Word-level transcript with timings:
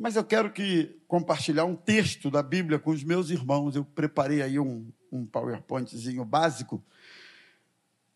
Mas 0.00 0.14
eu 0.14 0.22
quero 0.24 0.52
que 0.52 0.96
compartilhar 1.08 1.64
um 1.64 1.74
texto 1.74 2.30
da 2.30 2.40
Bíblia 2.40 2.78
com 2.78 2.92
os 2.92 3.02
meus 3.02 3.30
irmãos. 3.30 3.74
Eu 3.74 3.84
preparei 3.84 4.40
aí 4.40 4.56
um, 4.56 4.92
um 5.10 5.26
PowerPointzinho 5.26 6.24
básico. 6.24 6.80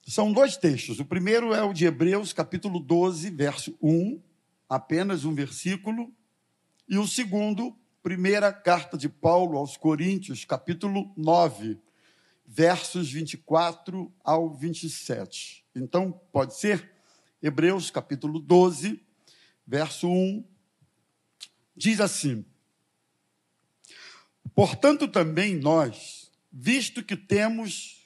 São 0.06 0.32
dois 0.32 0.56
textos. 0.56 1.00
O 1.00 1.04
primeiro 1.04 1.52
é 1.52 1.60
o 1.64 1.72
de 1.72 1.84
Hebreus, 1.84 2.32
capítulo 2.32 2.78
12, 2.78 3.30
verso 3.30 3.76
1, 3.82 4.22
apenas 4.68 5.24
um 5.24 5.34
versículo. 5.34 6.12
E 6.88 6.96
o 6.98 7.06
segundo, 7.08 7.76
primeira 8.00 8.52
carta 8.52 8.96
de 8.96 9.08
Paulo 9.08 9.58
aos 9.58 9.76
Coríntios, 9.76 10.44
capítulo 10.44 11.12
9, 11.16 11.80
versos 12.46 13.10
24 13.10 14.12
ao 14.22 14.54
27. 14.54 15.64
Então, 15.74 16.12
pode 16.30 16.54
ser? 16.56 16.92
Hebreus, 17.42 17.90
capítulo 17.90 18.38
12, 18.38 19.04
verso 19.66 20.08
1, 20.08 20.51
diz 21.76 22.00
assim: 22.00 22.44
Portanto, 24.54 25.08
também 25.08 25.56
nós, 25.56 26.30
visto 26.52 27.02
que 27.02 27.16
temos 27.16 28.02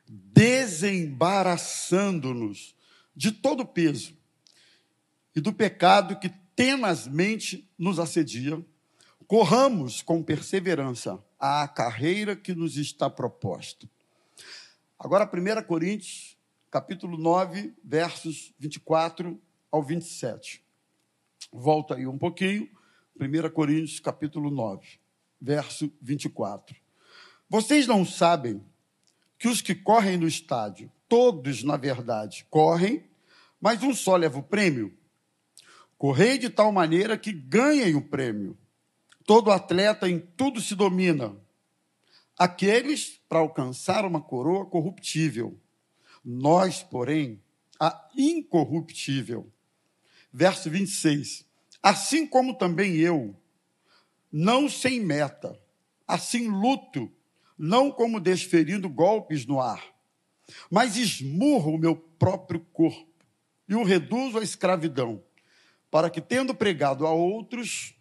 Desembaraçando-nos 0.08 2.76
de 3.16 3.32
todo 3.32 3.62
o 3.62 3.66
peso 3.66 4.18
e 5.36 5.42
do 5.42 5.54
pecado 5.54 6.20
que 6.20 6.30
tenazmente 6.56 7.70
nos 7.78 8.00
assedia, 8.00 8.60
corramos 9.28 10.02
com 10.02 10.24
perseverança 10.24 11.22
a 11.38 11.68
carreira 11.68 12.36
que 12.36 12.56
nos 12.56 12.78
está 12.78 13.10
proposta. 13.10 13.88
Agora, 14.98 15.30
1 15.30 15.64
Coríntios, 15.68 16.38
capítulo 16.72 17.18
9, 17.18 17.74
versos 17.84 18.54
24 18.58 19.40
ao 19.70 19.84
27. 19.84 20.64
Volta 21.52 21.96
aí 21.96 22.08
um 22.08 22.18
pouquinho, 22.18 22.70
1 23.20 23.50
Coríntios, 23.50 24.00
capítulo 24.00 24.50
9, 24.50 24.88
verso 25.42 25.92
24. 26.02 26.76
Vocês 27.50 27.86
não 27.86 28.06
sabem 28.06 28.64
que 29.38 29.50
os 29.50 29.62
que 29.62 29.76
correm 29.76 30.18
no 30.18 30.28
estádio, 30.28 30.90
todos, 31.08 31.64
na 31.64 31.76
verdade, 31.76 32.46
correm, 32.50 33.06
mas 33.60 33.84
um 33.84 33.94
só 33.94 34.16
leva 34.16 34.40
o 34.40 34.44
prêmio. 34.44 34.98
Correi 35.98 36.38
de 36.38 36.50
tal 36.50 36.72
maneira 36.72 37.18
que 37.18 37.34
ganhem 37.34 37.94
o 37.94 38.02
prêmio. 38.02 38.58
Todo 39.28 39.52
atleta 39.52 40.10
em 40.10 40.20
tudo 40.20 40.62
se 40.62 40.74
domina. 40.74 41.36
Aqueles 42.40 43.20
para 43.28 43.40
alcançar 43.40 44.06
uma 44.06 44.22
coroa 44.22 44.66
corruptível. 44.66 45.60
Nós, 46.24 46.82
porém, 46.82 47.44
a 47.78 48.10
incorruptível. 48.16 49.52
Verso 50.32 50.70
26. 50.70 51.46
Assim 51.84 52.26
como 52.26 52.58
também 52.58 52.96
eu, 52.96 53.36
não 54.32 54.70
sem 54.70 55.02
meta, 55.02 55.60
assim 56.08 56.48
luto, 56.48 57.12
não 57.58 57.92
como 57.92 58.22
desferindo 58.22 58.88
golpes 58.88 59.46
no 59.46 59.60
ar, 59.60 59.84
mas 60.72 60.96
esmurro 60.96 61.74
o 61.74 61.78
meu 61.78 61.98
próprio 61.98 62.62
corpo 62.72 63.26
e 63.68 63.76
o 63.76 63.84
reduzo 63.84 64.38
à 64.38 64.44
escravidão, 64.44 65.22
para 65.92 66.10
que, 66.10 66.22
tendo 66.22 66.56
pregado 66.56 67.06
a 67.06 67.12
outros, 67.12 67.97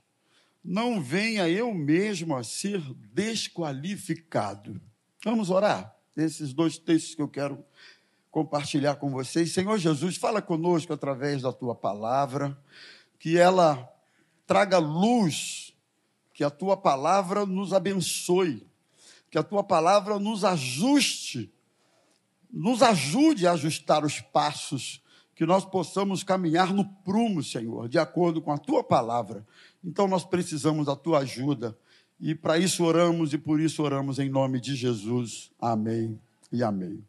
não 0.66 1.00
venha 1.00 1.48
eu 1.48 1.72
mesmo 1.72 2.34
a 2.34 2.42
ser 2.42 2.80
desqualificado. 3.12 4.80
Vamos 5.24 5.48
orar? 5.48 5.96
Esses 6.16 6.52
dois 6.52 6.76
textos 6.76 7.14
que 7.14 7.22
eu 7.22 7.28
quero 7.28 7.64
compartilhar 8.30 8.96
com 8.96 9.08
vocês. 9.10 9.52
Senhor 9.52 9.78
Jesus, 9.78 10.16
fala 10.16 10.42
conosco 10.42 10.92
através 10.92 11.42
da 11.42 11.52
tua 11.52 11.74
palavra, 11.74 12.58
que 13.18 13.38
ela 13.38 13.88
traga 14.44 14.78
luz, 14.78 15.72
que 16.34 16.42
a 16.42 16.50
tua 16.50 16.76
palavra 16.76 17.46
nos 17.46 17.72
abençoe, 17.72 18.66
que 19.30 19.38
a 19.38 19.42
tua 19.42 19.62
palavra 19.62 20.18
nos 20.18 20.44
ajuste, 20.44 21.52
nos 22.50 22.82
ajude 22.82 23.46
a 23.46 23.52
ajustar 23.52 24.04
os 24.04 24.20
passos 24.20 25.00
que 25.36 25.44
nós 25.44 25.66
possamos 25.66 26.24
caminhar 26.24 26.72
no 26.72 26.84
prumo, 26.84 27.42
Senhor, 27.42 27.88
de 27.88 27.98
acordo 27.98 28.40
com 28.40 28.50
a 28.50 28.58
tua 28.58 28.82
palavra. 28.82 29.46
Então 29.84 30.08
nós 30.08 30.24
precisamos 30.24 30.86
da 30.86 30.96
tua 30.96 31.20
ajuda 31.20 31.76
e 32.18 32.34
para 32.34 32.58
isso 32.58 32.84
oramos 32.84 33.32
e 33.32 33.38
por 33.38 33.60
isso 33.60 33.82
oramos 33.82 34.18
em 34.18 34.28
nome 34.28 34.60
de 34.60 34.74
Jesus. 34.74 35.50
Amém 35.60 36.20
e 36.50 36.62
amém. 36.62 37.04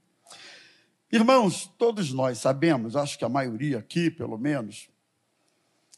Irmãos, 1.11 1.72
todos 1.78 2.11
nós 2.11 2.39
sabemos, 2.39 2.95
acho 2.95 3.17
que 3.17 3.23
a 3.23 3.29
maioria 3.29 3.78
aqui, 3.78 4.11
pelo 4.11 4.38
menos, 4.38 4.89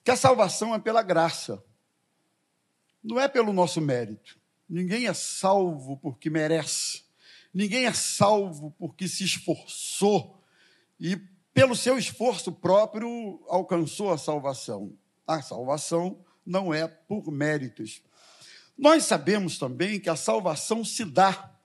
que 0.04 0.12
a 0.12 0.16
salvação 0.16 0.76
é 0.76 0.80
pela 0.80 1.02
graça, 1.02 1.64
não 3.04 3.20
é 3.20 3.28
pelo 3.28 3.52
nosso 3.52 3.82
mérito. 3.82 4.38
Ninguém 4.70 5.08
é 5.08 5.14
salvo 5.14 5.98
porque 5.98 6.30
merece, 6.30 7.04
ninguém 7.52 7.86
é 7.88 7.94
salvo 7.94 8.76
porque 8.78 9.08
se 9.08 9.24
esforçou 9.24 10.40
e 11.00 11.18
pelo 11.54 11.76
seu 11.76 11.98
esforço 11.98 12.52
próprio, 12.52 13.44
alcançou 13.48 14.14
a 14.14 14.18
salvação. 14.18 14.94
A 15.26 15.42
salvação 15.42 16.24
não 16.50 16.74
é 16.74 16.88
por 16.88 17.32
méritos. 17.32 18.02
Nós 18.78 19.06
sabemos 19.06 19.58
também 19.58 20.00
que 20.00 20.10
a 20.10 20.16
salvação 20.16 20.84
se 20.84 21.06
dá 21.06 21.56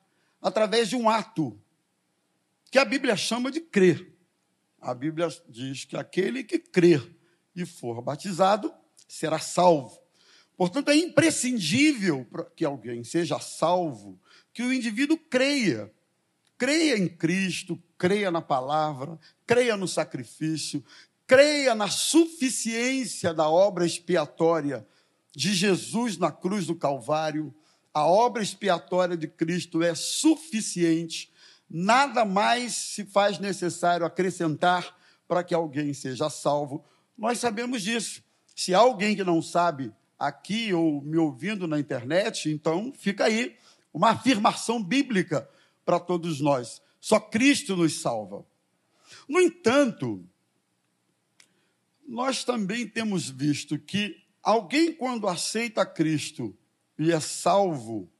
através 0.42 0.90
de 0.90 0.96
um 0.96 1.08
ato, 1.08 1.58
que 2.70 2.78
a 2.78 2.84
Bíblia 2.84 3.16
chama 3.16 3.50
de 3.50 3.60
crer. 3.60 4.14
A 4.80 4.92
Bíblia 4.92 5.28
diz 5.48 5.84
que 5.86 5.96
aquele 5.96 6.44
que 6.44 6.58
crer 6.58 7.16
e 7.56 7.64
for 7.64 8.02
batizado 8.02 8.72
será 9.08 9.38
salvo. 9.38 9.98
Portanto, 10.56 10.90
é 10.90 10.96
imprescindível 10.96 12.26
que 12.54 12.64
alguém 12.64 13.02
seja 13.02 13.38
salvo 13.40 14.20
que 14.52 14.62
o 14.62 14.72
indivíduo 14.72 15.16
creia. 15.16 15.90
Creia 16.58 16.96
em 16.98 17.08
Cristo, 17.08 17.82
creia 17.96 18.30
na 18.30 18.42
palavra, 18.42 19.18
creia 19.46 19.76
no 19.76 19.88
sacrifício, 19.88 20.84
creia 21.26 21.74
na 21.74 21.88
suficiência 21.88 23.32
da 23.32 23.48
obra 23.48 23.86
expiatória 23.86 24.86
de 25.34 25.52
Jesus 25.54 26.16
na 26.16 26.30
cruz 26.30 26.66
do 26.66 26.74
Calvário. 26.74 27.54
A 27.92 28.06
obra 28.06 28.42
expiatória 28.42 29.16
de 29.16 29.28
Cristo 29.28 29.82
é 29.82 29.94
suficiente, 29.94 31.32
nada 31.68 32.24
mais 32.24 32.74
se 32.74 33.04
faz 33.04 33.38
necessário 33.38 34.04
acrescentar 34.04 34.96
para 35.26 35.42
que 35.42 35.54
alguém 35.54 35.94
seja 35.94 36.28
salvo. 36.28 36.84
Nós 37.16 37.38
sabemos 37.38 37.82
disso. 37.82 38.22
Se 38.54 38.74
há 38.74 38.78
alguém 38.78 39.16
que 39.16 39.24
não 39.24 39.40
sabe 39.40 39.92
aqui 40.18 40.72
ou 40.72 41.02
me 41.02 41.16
ouvindo 41.16 41.66
na 41.66 41.78
internet, 41.78 42.50
então 42.50 42.92
fica 42.96 43.24
aí 43.24 43.56
uma 43.92 44.10
afirmação 44.10 44.82
bíblica 44.82 45.48
para 45.84 46.00
todos 46.00 46.40
nós. 46.40 46.82
Só 47.00 47.18
Cristo 47.20 47.76
nos 47.76 48.00
salva. 48.00 48.44
No 49.28 49.40
entanto, 49.40 50.24
nós 52.06 52.44
também 52.44 52.86
temos 52.86 53.28
visto 53.28 53.78
que 53.78 54.16
alguém, 54.42 54.92
quando 54.92 55.28
aceita 55.28 55.84
Cristo 55.86 56.56
e 56.98 57.12
é 57.12 57.20
salvo, 57.20 58.10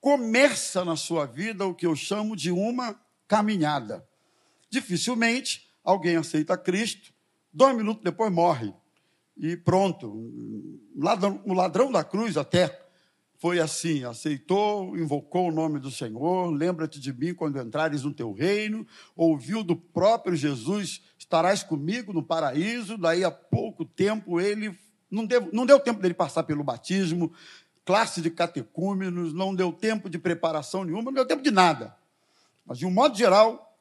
começa 0.00 0.84
na 0.84 0.96
sua 0.96 1.26
vida 1.26 1.66
o 1.66 1.74
que 1.74 1.86
eu 1.86 1.94
chamo 1.94 2.34
de 2.34 2.50
uma 2.50 2.98
caminhada. 3.28 4.06
Dificilmente 4.68 5.68
alguém 5.84 6.16
aceita 6.16 6.56
Cristo, 6.56 7.12
dois 7.52 7.76
minutos 7.76 8.02
depois 8.02 8.32
morre. 8.32 8.72
E 9.36 9.56
pronto. 9.56 10.06
O 10.14 11.54
ladrão 11.54 11.90
da 11.90 12.04
cruz 12.04 12.36
até 12.36 12.89
foi 13.40 13.58
assim: 13.58 14.04
aceitou, 14.04 14.96
invocou 14.96 15.48
o 15.48 15.52
nome 15.52 15.80
do 15.80 15.90
Senhor, 15.90 16.50
lembra-te 16.50 17.00
de 17.00 17.12
mim 17.12 17.34
quando 17.34 17.58
entrares 17.58 18.02
no 18.02 18.12
teu 18.12 18.32
reino, 18.32 18.86
ouviu 19.16 19.64
do 19.64 19.74
próprio 19.74 20.36
Jesus: 20.36 21.02
estarás 21.18 21.62
comigo 21.62 22.12
no 22.12 22.22
paraíso. 22.22 22.98
Daí 22.98 23.24
a 23.24 23.30
pouco 23.30 23.84
tempo 23.84 24.38
ele 24.38 24.78
não 25.10 25.24
deu, 25.24 25.48
não 25.52 25.64
deu 25.64 25.80
tempo 25.80 26.00
dele 26.00 26.12
passar 26.12 26.42
pelo 26.42 26.62
batismo, 26.62 27.32
classe 27.82 28.20
de 28.20 28.30
catecúmenos, 28.30 29.32
não 29.32 29.54
deu 29.54 29.72
tempo 29.72 30.10
de 30.10 30.18
preparação 30.18 30.84
nenhuma, 30.84 31.04
não 31.04 31.14
deu 31.14 31.26
tempo 31.26 31.42
de 31.42 31.50
nada. 31.50 31.96
Mas, 32.66 32.78
de 32.78 32.84
um 32.84 32.90
modo 32.90 33.16
geral, 33.16 33.74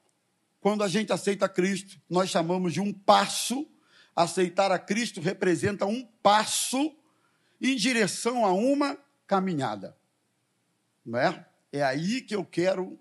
quando 0.61 0.85
a 0.85 0.87
gente 0.87 1.11
aceita 1.11 1.49
Cristo, 1.49 1.99
nós 2.09 2.29
chamamos 2.29 2.73
de 2.73 2.79
um 2.79 2.93
passo. 2.93 3.67
Aceitar 4.15 4.71
a 4.71 4.79
Cristo 4.79 5.21
representa 5.21 5.85
um 5.85 6.05
passo 6.23 6.93
em 7.61 7.75
direção 7.75 8.45
a 8.45 8.51
uma 8.51 8.97
caminhada. 9.29 9.95
Não 11.05 11.19
é? 11.19 11.45
é 11.71 11.83
aí 11.83 12.19
que 12.19 12.35
eu 12.35 12.43
quero 12.43 12.99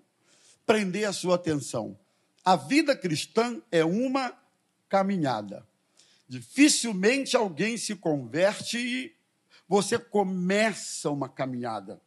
prender 0.63 1.09
a 1.09 1.11
sua 1.11 1.33
atenção. 1.33 1.97
A 2.45 2.55
vida 2.55 2.95
cristã 2.95 3.59
é 3.71 3.83
uma 3.83 4.37
caminhada. 4.87 5.67
Dificilmente 6.27 7.35
alguém 7.35 7.77
se 7.77 7.95
converte 7.95 8.77
e 8.77 9.15
você 9.67 9.97
começa 9.97 11.09
uma 11.09 11.27
caminhada. 11.27 11.99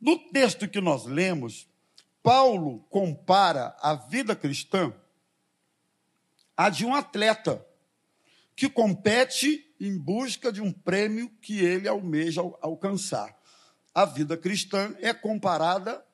No 0.00 0.18
texto 0.30 0.68
que 0.68 0.80
nós 0.80 1.04
lemos, 1.06 1.68
Paulo 2.24 2.80
compara 2.90 3.76
a 3.80 3.94
vida 3.94 4.34
cristã 4.34 4.92
à 6.56 6.68
de 6.68 6.84
um 6.84 6.96
atleta 6.96 7.64
que 8.60 8.68
compete 8.68 9.74
em 9.80 9.96
busca 9.96 10.52
de 10.52 10.60
um 10.60 10.70
prêmio 10.70 11.30
que 11.40 11.64
ele 11.64 11.88
almeja 11.88 12.42
alcançar. 12.60 13.34
A 13.94 14.04
vida 14.04 14.36
cristã 14.36 14.94
é 15.00 15.14
comparada 15.14 16.04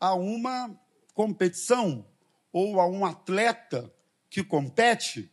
a 0.00 0.12
uma 0.12 0.76
competição 1.14 2.04
ou 2.52 2.80
a 2.80 2.88
um 2.88 3.06
atleta 3.06 3.88
que 4.28 4.42
compete. 4.42 5.30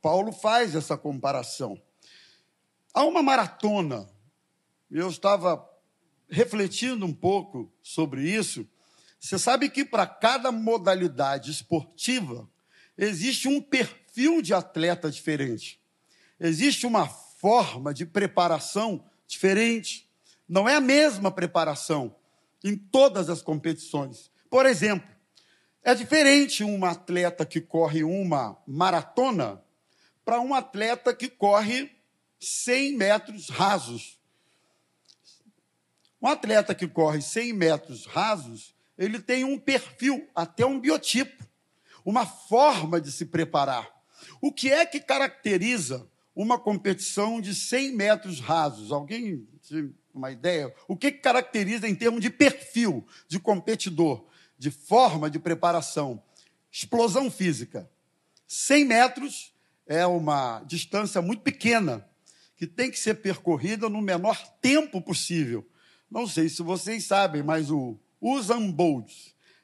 Paulo 0.00 0.30
faz 0.30 0.76
essa 0.76 0.96
comparação. 0.96 1.82
Há 2.94 3.02
uma 3.02 3.20
maratona. 3.20 4.08
Eu 4.88 5.08
estava 5.08 5.68
refletindo 6.28 7.04
um 7.04 7.12
pouco 7.12 7.68
sobre 7.82 8.30
isso. 8.30 8.64
Você 9.18 9.40
sabe 9.40 9.68
que 9.68 9.84
para 9.84 10.06
cada 10.06 10.52
modalidade 10.52 11.50
esportiva 11.50 12.48
existe 12.96 13.48
um 13.48 13.60
perfil 13.60 14.40
de 14.40 14.54
atleta 14.54 15.10
diferente 15.10 15.79
existe 16.40 16.86
uma 16.86 17.06
forma 17.06 17.92
de 17.92 18.06
preparação 18.06 19.04
diferente. 19.26 20.08
Não 20.48 20.68
é 20.68 20.76
a 20.76 20.80
mesma 20.80 21.30
preparação 21.30 22.16
em 22.64 22.76
todas 22.76 23.28
as 23.28 23.42
competições. 23.42 24.30
Por 24.48 24.66
exemplo, 24.66 25.08
é 25.82 25.94
diferente 25.94 26.64
um 26.64 26.84
atleta 26.84 27.46
que 27.46 27.60
corre 27.60 28.02
uma 28.02 28.58
maratona 28.66 29.62
para 30.24 30.40
um 30.40 30.54
atleta 30.54 31.14
que 31.14 31.28
corre 31.28 31.90
100 32.38 32.96
metros 32.96 33.48
rasos. 33.48 34.18
Um 36.20 36.28
atleta 36.28 36.74
que 36.74 36.86
corre 36.86 37.22
100 37.22 37.52
metros 37.54 38.06
rasos, 38.06 38.74
ele 38.98 39.18
tem 39.18 39.44
um 39.44 39.58
perfil, 39.58 40.28
até 40.34 40.66
um 40.66 40.78
biotipo, 40.78 41.48
uma 42.04 42.26
forma 42.26 43.00
de 43.00 43.10
se 43.10 43.24
preparar. 43.24 43.88
O 44.40 44.52
que 44.52 44.70
é 44.70 44.84
que 44.84 45.00
caracteriza 45.00 46.09
uma 46.34 46.58
competição 46.58 47.40
de 47.40 47.54
100 47.54 47.96
metros 47.96 48.40
rasos. 48.40 48.92
Alguém 48.92 49.46
tem 49.68 49.94
uma 50.14 50.30
ideia? 50.30 50.74
O 50.88 50.96
que 50.96 51.10
caracteriza 51.10 51.88
em 51.88 51.94
termos 51.94 52.20
de 52.20 52.30
perfil 52.30 53.06
de 53.28 53.38
competidor, 53.38 54.24
de 54.58 54.70
forma 54.70 55.30
de 55.30 55.38
preparação? 55.38 56.22
Explosão 56.70 57.30
física. 57.30 57.90
100 58.46 58.84
metros 58.84 59.54
é 59.86 60.06
uma 60.06 60.62
distância 60.66 61.20
muito 61.20 61.42
pequena, 61.42 62.06
que 62.56 62.66
tem 62.66 62.90
que 62.90 62.98
ser 62.98 63.14
percorrida 63.14 63.88
no 63.88 64.00
menor 64.00 64.36
tempo 64.60 65.00
possível. 65.00 65.66
Não 66.10 66.26
sei 66.26 66.48
se 66.48 66.62
vocês 66.62 67.04
sabem, 67.04 67.42
mas 67.42 67.70
o 67.70 67.98
Usain 68.20 68.70
Bolt 68.70 69.10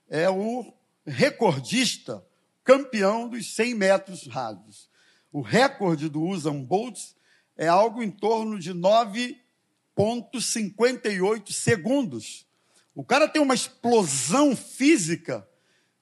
é 0.08 0.30
o 0.30 0.72
recordista 1.04 2.24
campeão 2.64 3.28
dos 3.28 3.54
100 3.54 3.74
metros 3.74 4.26
rasos. 4.26 4.88
O 5.36 5.42
recorde 5.42 6.08
do 6.08 6.22
Usain 6.22 6.64
Bolt 6.64 6.98
é 7.58 7.68
algo 7.68 8.02
em 8.02 8.10
torno 8.10 8.58
de 8.58 8.72
9,58 8.72 11.52
segundos. 11.52 12.46
O 12.94 13.04
cara 13.04 13.28
tem 13.28 13.42
uma 13.42 13.54
explosão 13.54 14.56
física 14.56 15.46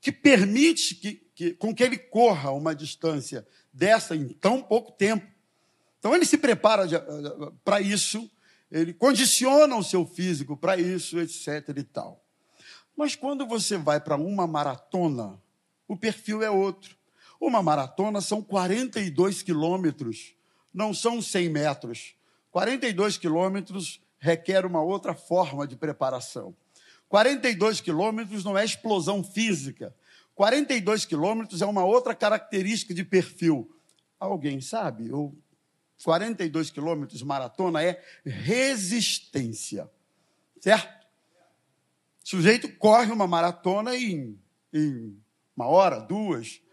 que 0.01 0.13
permite 0.13 0.95
que, 0.95 1.15
que, 1.35 1.53
com 1.55 1.75
que 1.75 1.83
ele 1.83 1.99
corra 1.99 2.53
uma 2.53 2.77
distância 2.77 3.45
dessa 3.73 4.15
em 4.15 4.29
tão 4.29 4.63
pouco 4.63 4.93
tempo. 4.93 5.27
Então 5.99 6.15
ele 6.15 6.25
se 6.25 6.39
prepara 6.39 6.87
para 7.65 7.81
isso, 7.81 8.31
ele 8.71 8.95
condiciona 8.95 9.75
o 9.75 9.83
seu 9.83 10.07
físico 10.07 10.57
para 10.57 10.77
isso, 10.77 11.19
etc. 11.19 11.71
e 11.77 11.83
tal. 11.83 12.25
Mas 12.97 13.17
quando 13.17 13.45
você 13.45 13.77
vai 13.77 13.99
para 13.99 14.15
uma 14.15 14.47
maratona, 14.47 15.43
o 15.89 15.97
perfil 15.97 16.41
é 16.41 16.49
outro. 16.49 16.97
Uma 17.45 17.63
maratona 17.63 18.23
são 18.23 18.43
42 18.43 19.43
quilômetros, 19.43 20.35
não 20.73 20.95
são 20.95 21.21
100 21.21 21.51
metros. 21.51 22.15
42 22.51 23.19
quilômetros 23.19 24.01
requer 24.19 24.65
uma 24.65 24.81
outra 24.81 25.13
forma 25.13 25.67
de 25.67 25.77
preparação. 25.77 26.57
42 27.07 27.83
quilômetros 27.83 28.45
não 28.45 28.57
é 28.57 28.65
explosão 28.65 29.23
física. 29.23 29.95
42 30.35 31.05
quilômetros 31.05 31.61
é 31.61 31.67
uma 31.67 31.85
outra 31.85 32.15
característica 32.15 32.95
de 32.95 33.05
perfil. 33.05 33.71
Alguém 34.19 34.63
sabe? 34.63 35.13
O 35.13 35.37
42 36.03 36.71
quilômetros 36.71 37.23
maratona 37.23 37.83
é 37.83 38.03
resistência. 38.25 39.91
Certo? 40.59 41.07
O 42.25 42.27
sujeito 42.27 42.75
corre 42.79 43.13
uma 43.13 43.27
maratona 43.27 43.95
em, 43.95 44.41
em 44.73 45.23
uma 45.55 45.67
hora, 45.67 46.01
duas, 46.01 46.64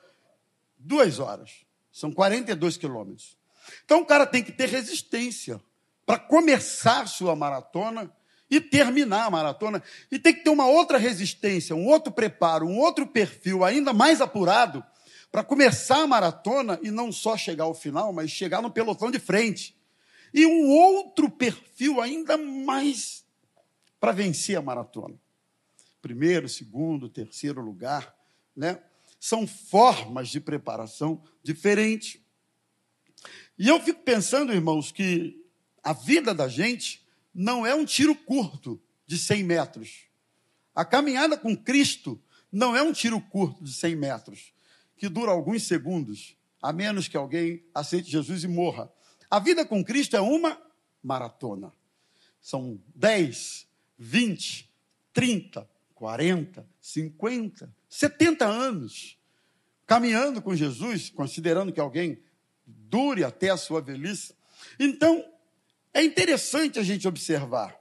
duas 0.84 1.20
horas. 1.20 1.66
São 1.92 2.12
42 2.12 2.78
quilômetros. 2.78 3.38
Então 3.86 4.02
o 4.02 4.06
cara 4.06 4.26
tem 4.26 4.44
que 4.44 4.52
ter 4.52 4.70
resistência 4.70 5.62
para 6.06 6.18
começar 6.18 7.08
sua 7.08 7.36
maratona 7.36 8.12
e 8.50 8.60
terminar 8.60 9.26
a 9.26 9.30
maratona. 9.30 9.82
E 10.12 10.20
tem 10.20 10.34
que 10.34 10.44
ter 10.44 10.50
uma 10.50 10.68
outra 10.68 10.98
resistência, 10.98 11.76
um 11.76 11.88
outro 11.88 12.12
preparo, 12.12 12.68
um 12.68 12.78
outro 12.80 13.08
perfil 13.08 13.64
ainda 13.64 13.94
mais 13.94 14.20
apurado 14.20 14.84
para 15.32 15.44
começar 15.44 16.02
a 16.02 16.08
maratona 16.08 16.78
e 16.84 16.92
não 16.92 17.12
só 17.12 17.38
chegar 17.38 17.64
ao 17.64 17.74
final, 17.74 18.12
mas 18.12 18.30
chegar 18.30 18.62
no 18.62 18.70
pelotão 18.70 19.10
de 19.10 19.20
frente. 19.20 19.78
E 20.34 20.46
um 20.46 20.70
outro 20.70 21.30
perfil 21.30 22.02
ainda 22.02 22.38
mais 22.38 23.24
para 24.00 24.12
vencer 24.12 24.58
a 24.58 24.62
maratona. 24.62 25.16
Primeiro, 26.02 26.50
segundo, 26.50 27.08
terceiro 27.08 27.62
lugar, 27.62 28.14
né? 28.56 28.82
São 29.22 29.46
formas 29.46 30.30
de 30.30 30.42
preparação 30.42 31.22
diferentes. 31.44 32.20
E 33.56 33.68
eu 33.68 33.80
fico 33.80 34.02
pensando, 34.02 34.52
irmãos, 34.52 34.92
que 34.92 35.46
a 35.84 35.94
vida 35.94 36.34
da 36.34 36.48
gente 36.48 37.06
não 37.32 37.64
é 37.64 37.76
um 37.76 37.86
tiro 37.86 38.16
curto 38.16 38.82
de 39.06 39.20
100 39.20 39.44
metros. 39.44 40.06
A 40.74 40.84
caminhada 40.84 41.38
com 41.38 41.56
Cristo 41.56 42.20
não 42.52 42.76
é 42.76 42.82
um 42.82 42.92
tiro 42.92 43.22
curto 43.22 43.64
de 43.64 43.72
100 43.72 43.96
metros, 43.96 44.54
que 44.98 45.08
dura 45.08 45.30
alguns 45.30 45.68
segundos, 45.68 46.36
a 46.60 46.74
menos 46.74 47.08
que 47.08 47.16
alguém 47.16 47.64
aceite 47.76 48.10
Jesus 48.10 48.44
e 48.44 48.48
morra. 48.48 48.92
A 49.30 49.38
vida 49.38 49.64
com 49.64 49.84
Cristo 49.84 50.16
é 50.16 50.22
uma 50.22 50.60
maratona. 51.04 51.72
São 52.42 52.82
10, 52.96 53.68
20, 54.00 54.68
30, 55.14 55.70
40, 55.94 56.68
50, 56.82 57.81
70 57.92 58.46
anos 58.46 59.20
caminhando 59.86 60.42
com 60.42 60.56
Jesus, 60.56 61.10
considerando 61.10 61.74
que 61.74 61.80
alguém 61.82 62.24
dure 62.66 63.26
até 63.26 63.50
a 63.50 63.58
sua 63.58 63.82
velhice. 63.82 64.34
Então, 64.80 65.22
é 65.94 66.02
interessante 66.02 66.80
a 66.80 66.84
gente 66.84 67.06
observar 67.06 67.78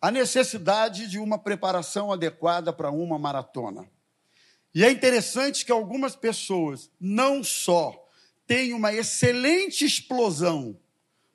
a 0.00 0.10
necessidade 0.10 1.06
de 1.06 1.18
uma 1.18 1.38
preparação 1.38 2.10
adequada 2.10 2.72
para 2.72 2.90
uma 2.90 3.18
maratona. 3.18 3.86
E 4.74 4.82
é 4.82 4.90
interessante 4.90 5.66
que 5.66 5.70
algumas 5.70 6.16
pessoas 6.16 6.90
não 6.98 7.44
só 7.44 8.08
têm 8.46 8.72
uma 8.72 8.90
excelente 8.90 9.84
explosão 9.84 10.80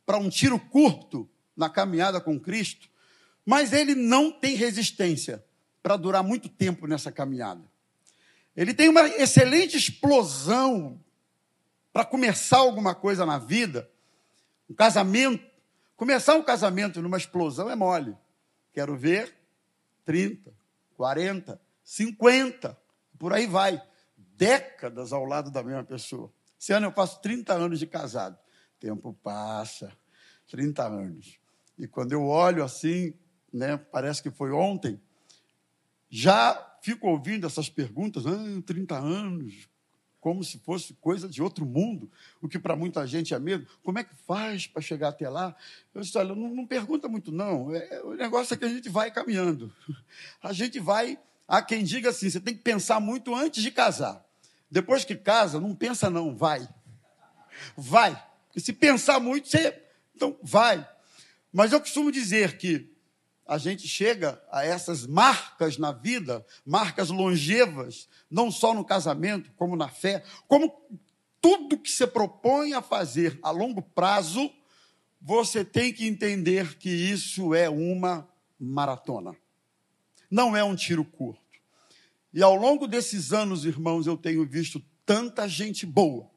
para 0.07 0.17
um 0.17 0.27
tiro 0.27 0.60
curto 0.60 1.29
na 1.55 1.69
caminhada 1.69 2.19
com 2.19 2.39
Cristo, 2.39 2.89
mas 3.45 3.74
ele 3.74 3.93
não 3.93 4.31
tem 4.31 4.55
resistência 4.55 5.45
para 5.83 5.95
durar 5.98 6.24
muito 6.24 6.50
tempo 6.50 6.88
nessa 6.88 7.12
caminhada. 7.12 7.75
Ele 8.55 8.74
tem 8.74 8.89
uma 8.89 9.05
excelente 9.07 9.75
explosão 9.75 11.03
para 11.91 12.05
começar 12.05 12.57
alguma 12.57 12.95
coisa 12.95 13.25
na 13.25 13.38
vida, 13.38 13.89
um 14.69 14.74
casamento. 14.74 15.45
Começar 15.95 16.35
um 16.35 16.43
casamento 16.43 17.01
numa 17.01 17.17
explosão 17.17 17.69
é 17.69 17.75
mole. 17.75 18.17
Quero 18.74 18.97
ver 18.97 19.33
30, 20.03 20.53
40, 20.97 21.59
50, 21.83 22.77
por 23.17 23.33
aí 23.33 23.47
vai. 23.47 23.81
Décadas 24.17 25.13
ao 25.13 25.24
lado 25.24 25.50
da 25.50 25.63
mesma 25.63 25.83
pessoa. 25.83 26.31
Esse 26.59 26.74
ano 26.74 26.88
eu 26.88 26.91
faço 26.91 27.21
30 27.21 27.53
anos 27.53 27.79
de 27.79 27.88
casado. 27.88 28.38
Tempo 28.79 29.13
passa, 29.24 29.91
30 30.50 30.85
anos. 30.85 31.39
E 31.77 31.88
quando 31.88 32.12
eu 32.12 32.25
olho 32.25 32.63
assim, 32.63 33.13
né, 33.51 33.77
parece 33.77 34.21
que 34.21 34.31
foi 34.31 34.51
ontem, 34.51 35.00
já 36.09 36.53
fico 36.86 37.08
ouvindo 37.08 37.48
essas 37.48 37.68
perguntas, 37.68 38.27
ah, 38.27 38.62
30 38.63 38.96
anos, 38.96 39.68
como 40.20 40.44
se 40.44 40.60
fosse 40.60 40.94
coisa 40.94 41.27
de 41.27 41.42
outro 41.42 41.65
mundo, 41.65 42.12
o 42.39 42.48
que 42.48 42.60
para 42.60 42.75
muita 42.75 43.08
gente 43.08 43.34
é 43.34 43.39
medo. 43.39 43.68
Como 43.84 43.98
é 43.98 44.04
que 44.04 44.13
faz 44.27 44.68
para 44.68 44.84
chegar 44.84 45.10
até 45.10 45.27
lá? 45.27 45.56
Eu 45.96 46.01
disse, 46.01 46.15
olha, 46.15 46.36
não, 46.36 46.54
não 46.54 46.68
pergunta 46.68 47.08
muito, 47.08 47.32
não. 47.32 47.74
É, 47.74 48.04
o 48.04 48.13
negócio 48.13 48.54
é 48.54 48.58
que 48.58 48.65
a 48.65 48.70
gente 48.70 48.88
vai 48.88 49.10
caminhando. 49.10 49.74
A 50.44 50.54
gente 50.54 50.80
vai. 50.80 51.18
Há 51.48 51.62
quem 51.63 51.84
diga 51.84 52.10
assim: 52.10 52.30
você 52.30 52.39
tem 52.39 52.56
que 52.56 52.62
pensar 52.62 53.00
muito 53.00 53.34
antes 53.34 53.63
de 53.63 53.72
casar. 53.72 54.24
Depois 54.70 55.04
que 55.04 55.15
casa, 55.15 55.60
não 55.60 55.74
pensa, 55.75 56.08
não, 56.08 56.36
vai. 56.36 56.68
Vai. 57.75 58.15
Porque 58.48 58.60
se 58.60 58.74
pensar 58.74 59.20
muito, 59.20 59.48
você. 59.48 59.80
Então, 60.15 60.38
vai. 60.44 60.88
Mas 61.51 61.72
eu 61.72 61.80
costumo 61.80 62.12
dizer 62.12 62.58
que 62.58 62.94
a 63.45 63.57
gente 63.57 63.87
chega 63.87 64.41
a 64.51 64.65
essas 64.65 65.05
marcas 65.05 65.77
na 65.77 65.91
vida, 65.91 66.45
marcas 66.65 67.09
longevas, 67.09 68.09
não 68.29 68.49
só 68.49 68.73
no 68.73 68.83
casamento, 68.83 69.51
como 69.55 69.75
na 69.75 69.87
fé, 69.87 70.23
como 70.47 70.73
tudo 71.39 71.77
que 71.77 71.91
você 71.91 72.07
propõe 72.07 72.73
a 72.73 72.81
fazer 72.81 73.37
a 73.43 73.51
longo 73.51 73.81
prazo, 73.81 74.51
você 75.21 75.63
tem 75.63 75.93
que 75.93 76.07
entender 76.07 76.77
que 76.77 76.89
isso 76.89 77.53
é 77.53 77.69
uma 77.69 78.27
maratona. 78.59 79.35
Não 80.29 80.57
é 80.57 80.63
um 80.63 80.75
tiro 80.75 81.05
curto. 81.05 81.41
E 82.33 82.41
ao 82.41 82.55
longo 82.55 82.87
desses 82.87 83.31
anos, 83.31 83.63
irmãos, 83.63 84.07
eu 84.07 84.17
tenho 84.17 84.43
visto 84.45 84.83
tanta 85.05 85.47
gente 85.47 85.85
boa 85.85 86.29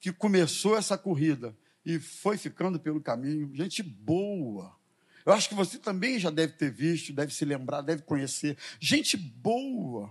que 0.00 0.12
começou 0.12 0.76
essa 0.76 0.96
corrida 0.96 1.54
e 1.84 1.98
foi 1.98 2.38
ficando 2.38 2.80
pelo 2.80 3.00
caminho, 3.00 3.54
gente 3.54 3.82
boa 3.82 4.77
eu 5.28 5.34
acho 5.34 5.46
que 5.50 5.54
você 5.54 5.76
também 5.76 6.18
já 6.18 6.30
deve 6.30 6.54
ter 6.54 6.70
visto, 6.70 7.12
deve 7.12 7.34
se 7.34 7.44
lembrar, 7.44 7.82
deve 7.82 8.00
conhecer. 8.00 8.56
Gente 8.80 9.14
boa, 9.14 10.08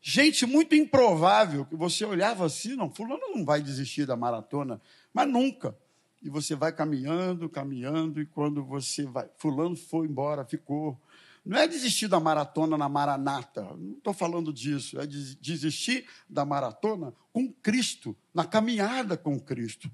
gente 0.00 0.46
muito 0.46 0.76
improvável, 0.76 1.64
que 1.64 1.74
você 1.74 2.04
olhava 2.04 2.46
assim, 2.46 2.76
não, 2.76 2.88
fulano 2.88 3.20
não 3.34 3.44
vai 3.44 3.60
desistir 3.60 4.06
da 4.06 4.14
maratona, 4.14 4.80
mas 5.12 5.28
nunca. 5.28 5.76
E 6.22 6.30
você 6.30 6.54
vai 6.54 6.70
caminhando, 6.70 7.48
caminhando, 7.48 8.20
e 8.20 8.26
quando 8.26 8.62
você 8.62 9.06
vai, 9.06 9.28
fulano 9.38 9.74
foi 9.74 10.06
embora, 10.06 10.44
ficou. 10.44 10.96
Não 11.44 11.58
é 11.58 11.66
desistir 11.66 12.06
da 12.06 12.20
maratona 12.20 12.76
na 12.76 12.88
maranata, 12.88 13.62
não 13.62 13.96
estou 13.96 14.12
falando 14.12 14.52
disso, 14.52 15.00
é 15.00 15.06
desistir 15.06 16.06
da 16.28 16.44
maratona 16.44 17.14
com 17.32 17.50
Cristo, 17.50 18.14
na 18.34 18.44
caminhada 18.44 19.16
com 19.16 19.40
Cristo. 19.40 19.90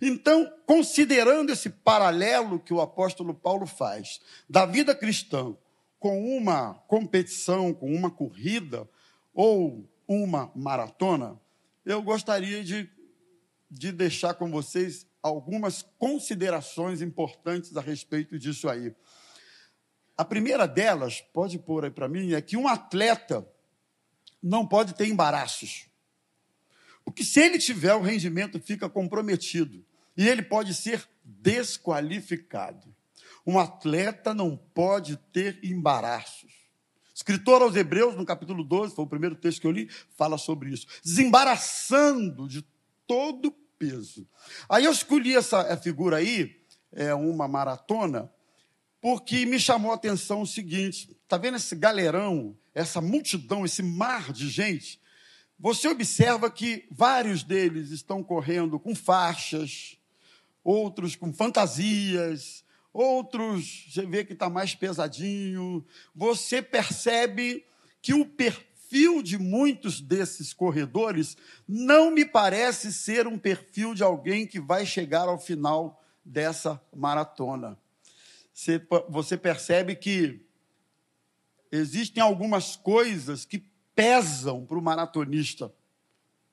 Então, 0.00 0.52
considerando 0.66 1.50
esse 1.50 1.70
paralelo 1.70 2.60
que 2.60 2.74
o 2.74 2.80
apóstolo 2.80 3.32
Paulo 3.32 3.66
faz 3.66 4.20
da 4.48 4.66
vida 4.66 4.94
cristã 4.94 5.56
com 5.98 6.36
uma 6.36 6.74
competição, 6.86 7.72
com 7.72 7.92
uma 7.92 8.10
corrida 8.10 8.88
ou 9.32 9.88
uma 10.06 10.50
maratona, 10.54 11.38
eu 11.84 12.02
gostaria 12.02 12.62
de, 12.62 12.90
de 13.70 13.92
deixar 13.92 14.34
com 14.34 14.50
vocês 14.50 15.06
algumas 15.22 15.82
considerações 15.98 17.02
importantes 17.02 17.76
a 17.76 17.80
respeito 17.80 18.38
disso 18.38 18.68
aí. 18.68 18.94
A 20.20 20.24
primeira 20.26 20.68
delas, 20.68 21.22
pode 21.32 21.58
pôr 21.58 21.86
aí 21.86 21.90
para 21.90 22.06
mim, 22.06 22.34
é 22.34 22.42
que 22.42 22.54
um 22.54 22.68
atleta 22.68 23.48
não 24.42 24.66
pode 24.66 24.94
ter 24.94 25.06
embaraços. 25.06 25.86
Porque 27.02 27.24
se 27.24 27.40
ele 27.40 27.58
tiver, 27.58 27.94
o 27.94 28.02
rendimento 28.02 28.60
fica 28.60 28.86
comprometido 28.86 29.82
e 30.14 30.28
ele 30.28 30.42
pode 30.42 30.74
ser 30.74 31.08
desqualificado. 31.24 32.94
Um 33.46 33.58
atleta 33.58 34.34
não 34.34 34.58
pode 34.58 35.16
ter 35.32 35.58
embaraços. 35.64 36.52
Escritor 37.14 37.62
aos 37.62 37.74
Hebreus, 37.74 38.14
no 38.14 38.26
capítulo 38.26 38.62
12, 38.62 38.94
foi 38.94 39.06
o 39.06 39.08
primeiro 39.08 39.36
texto 39.36 39.62
que 39.62 39.66
eu 39.66 39.72
li, 39.72 39.88
fala 40.18 40.36
sobre 40.36 40.68
isso. 40.68 40.86
Desembaraçando 41.02 42.46
de 42.46 42.62
todo 43.06 43.50
peso. 43.78 44.28
Aí 44.68 44.84
eu 44.84 44.92
escolhi 44.92 45.34
essa 45.34 45.74
figura 45.78 46.18
aí, 46.18 46.60
é 46.92 47.14
uma 47.14 47.48
maratona, 47.48 48.30
porque 49.00 49.46
me 49.46 49.58
chamou 49.58 49.92
a 49.92 49.94
atenção 49.94 50.42
o 50.42 50.46
seguinte: 50.46 51.16
está 51.22 51.38
vendo 51.38 51.56
esse 51.56 51.74
galerão, 51.74 52.56
essa 52.74 53.00
multidão, 53.00 53.64
esse 53.64 53.82
mar 53.82 54.32
de 54.32 54.48
gente? 54.48 55.00
Você 55.58 55.88
observa 55.88 56.50
que 56.50 56.86
vários 56.90 57.42
deles 57.42 57.90
estão 57.90 58.22
correndo 58.22 58.78
com 58.78 58.94
faixas, 58.94 59.98
outros 60.64 61.16
com 61.16 61.32
fantasias, 61.32 62.64
outros 62.92 63.86
você 63.90 64.06
vê 64.06 64.24
que 64.24 64.32
está 64.32 64.48
mais 64.48 64.74
pesadinho. 64.74 65.84
Você 66.14 66.62
percebe 66.62 67.64
que 68.00 68.14
o 68.14 68.24
perfil 68.24 69.22
de 69.22 69.38
muitos 69.38 70.00
desses 70.00 70.54
corredores 70.54 71.36
não 71.68 72.10
me 72.10 72.24
parece 72.24 72.92
ser 72.92 73.26
um 73.26 73.38
perfil 73.38 73.94
de 73.94 74.02
alguém 74.02 74.46
que 74.46 74.58
vai 74.58 74.86
chegar 74.86 75.28
ao 75.28 75.38
final 75.38 76.02
dessa 76.24 76.80
maratona 76.94 77.78
você, 78.60 78.86
você 79.08 79.38
percebe 79.38 79.96
que 79.96 80.44
existem 81.72 82.22
algumas 82.22 82.76
coisas 82.76 83.46
que 83.46 83.64
pesam 83.94 84.66
para 84.66 84.76
o 84.76 84.82
maratonista. 84.82 85.72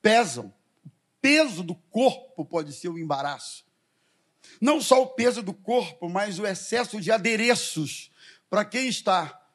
Pesam. 0.01 0.53
O 0.85 0.89
peso 1.19 1.61
do 1.61 1.75
corpo 1.75 2.45
pode 2.45 2.71
ser 2.71 2.87
um 2.87 2.97
embaraço. 2.97 3.65
Não 4.61 4.79
só 4.79 5.03
o 5.03 5.07
peso 5.07 5.43
do 5.43 5.53
corpo, 5.53 6.07
mas 6.07 6.39
o 6.39 6.47
excesso 6.47 7.01
de 7.01 7.11
adereços. 7.11 8.09
Para 8.49 8.63
quem 8.63 8.87
está 8.87 9.45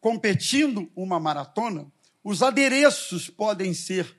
competindo 0.00 0.90
uma 0.96 1.20
maratona, 1.20 1.92
os 2.24 2.42
adereços 2.42 3.28
podem 3.28 3.74
ser 3.74 4.18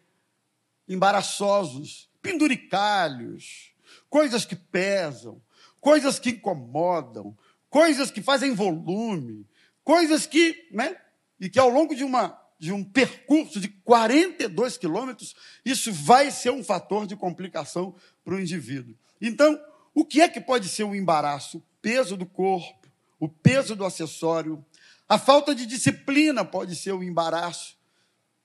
embaraçosos, 0.88 2.08
penduricalhos, 2.22 3.74
coisas 4.08 4.46
que 4.46 4.55
pesam, 4.55 5.41
coisas 5.81 6.19
que 6.19 6.31
incomodam, 6.31 7.36
coisas 7.70 8.10
que 8.10 8.22
fazem 8.22 8.54
volume, 8.54 9.48
coisas 9.84 10.26
que, 10.26 10.68
né? 10.72 10.96
E 11.40 11.50
que 11.50 11.60
ao 11.60 11.70
longo 11.70 11.96
de, 11.96 12.04
uma, 12.04 12.38
de 12.60 12.74
um 12.74 12.84
percurso 12.84 13.60
de 13.60 13.70
42 13.70 14.78
quilômetros, 14.78 15.36
isso 15.64 15.94
vai 15.94 16.32
ser 16.32 16.52
um 16.52 16.64
fator 16.64 17.08
de 17.08 17.16
complicação 17.16 17.96
para 18.24 18.36
o 18.36 18.40
indivíduo. 18.40 18.96
Então, 19.22 19.60
o 19.94 20.04
que 20.04 20.22
é 20.22 20.28
que 20.28 20.42
pode 20.42 20.68
ser 20.68 20.84
um 20.84 20.96
embaraço? 20.96 21.58
O 21.58 21.64
peso 21.82 22.18
do 22.18 22.26
corpo, 22.26 22.88
o 23.20 23.30
peso 23.30 23.76
do 23.76 23.86
acessório, 23.86 24.64
a 25.08 25.18
falta 25.18 25.56
de 25.56 25.66
disciplina 25.66 26.44
pode 26.44 26.76
ser 26.76 26.94
um 26.94 27.04
embaraço. 27.04 27.78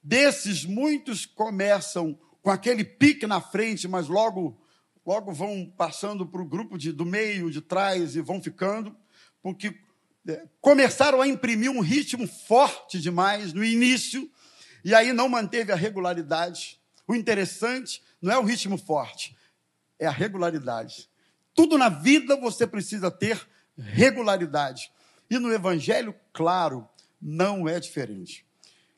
Desses, 0.03 0.65
muitos 0.65 1.27
começam 1.27 2.19
com 2.43 2.51
aquele 2.51 2.85
pique 2.85 3.27
na 3.27 3.41
frente, 3.41 3.89
mas 3.89 4.07
logo, 4.07 4.61
logo 5.05 5.33
vão 5.33 5.73
passando 5.77 6.27
para 6.27 6.43
o 6.43 6.47
grupo 6.47 6.77
de, 6.79 6.93
do 6.93 7.05
meio, 7.05 7.51
de 7.51 7.61
trás 7.61 8.15
e 8.15 8.21
vão 8.21 8.43
ficando 8.43 8.97
porque 9.45 9.79
é, 10.27 10.43
começaram 10.59 11.21
a 11.21 11.29
imprimir 11.29 11.71
um 11.71 11.81
ritmo 11.81 12.27
forte 12.27 12.99
demais 12.99 13.53
no 13.53 13.63
início, 13.63 14.31
e 14.83 14.95
aí 14.95 15.13
não 15.13 15.29
manteve 15.29 15.71
a 15.71 15.77
regularidade. 15.77 16.81
O 17.07 17.15
interessante 17.15 18.03
não 18.23 18.33
é 18.33 18.39
o 18.39 18.43
ritmo 18.43 18.79
forte, 18.79 19.37
é 19.99 20.07
a 20.07 20.11
regularidade. 20.11 21.11
Tudo 21.55 21.77
na 21.77 21.91
vida 21.91 22.37
você 22.37 22.67
precisa 22.67 23.11
ter 23.11 23.47
regularidade. 23.77 24.91
E 25.29 25.39
no 25.39 25.53
Evangelho, 25.53 26.15
claro, 26.33 26.89
não 27.21 27.69
é 27.69 27.79
diferente. 27.79 28.47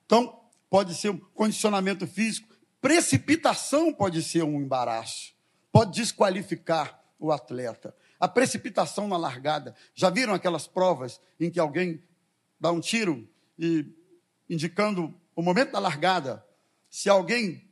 Então, 0.05 0.41
pode 0.71 0.95
ser 0.95 1.11
um 1.11 1.19
condicionamento 1.19 2.07
físico, 2.07 2.55
precipitação 2.81 3.93
pode 3.93 4.23
ser 4.23 4.45
um 4.45 4.61
embaraço, 4.61 5.35
pode 5.73 6.01
desqualificar 6.01 7.03
o 7.19 7.33
atleta 7.33 7.93
a 8.19 8.29
precipitação 8.29 9.09
na 9.09 9.17
largada. 9.17 9.75
Já 9.95 10.11
viram 10.11 10.35
aquelas 10.35 10.67
provas 10.67 11.21
em 11.39 11.51
que 11.51 11.61
alguém 11.61 12.03
dá 12.59 12.73
um 12.73 12.81
tiro 12.81 13.29
e 13.59 13.87
indicando 14.49 15.15
o 15.35 15.43
momento 15.43 15.73
da 15.73 15.79
largada? 15.79 16.45
Se 16.89 17.09
alguém 17.09 17.69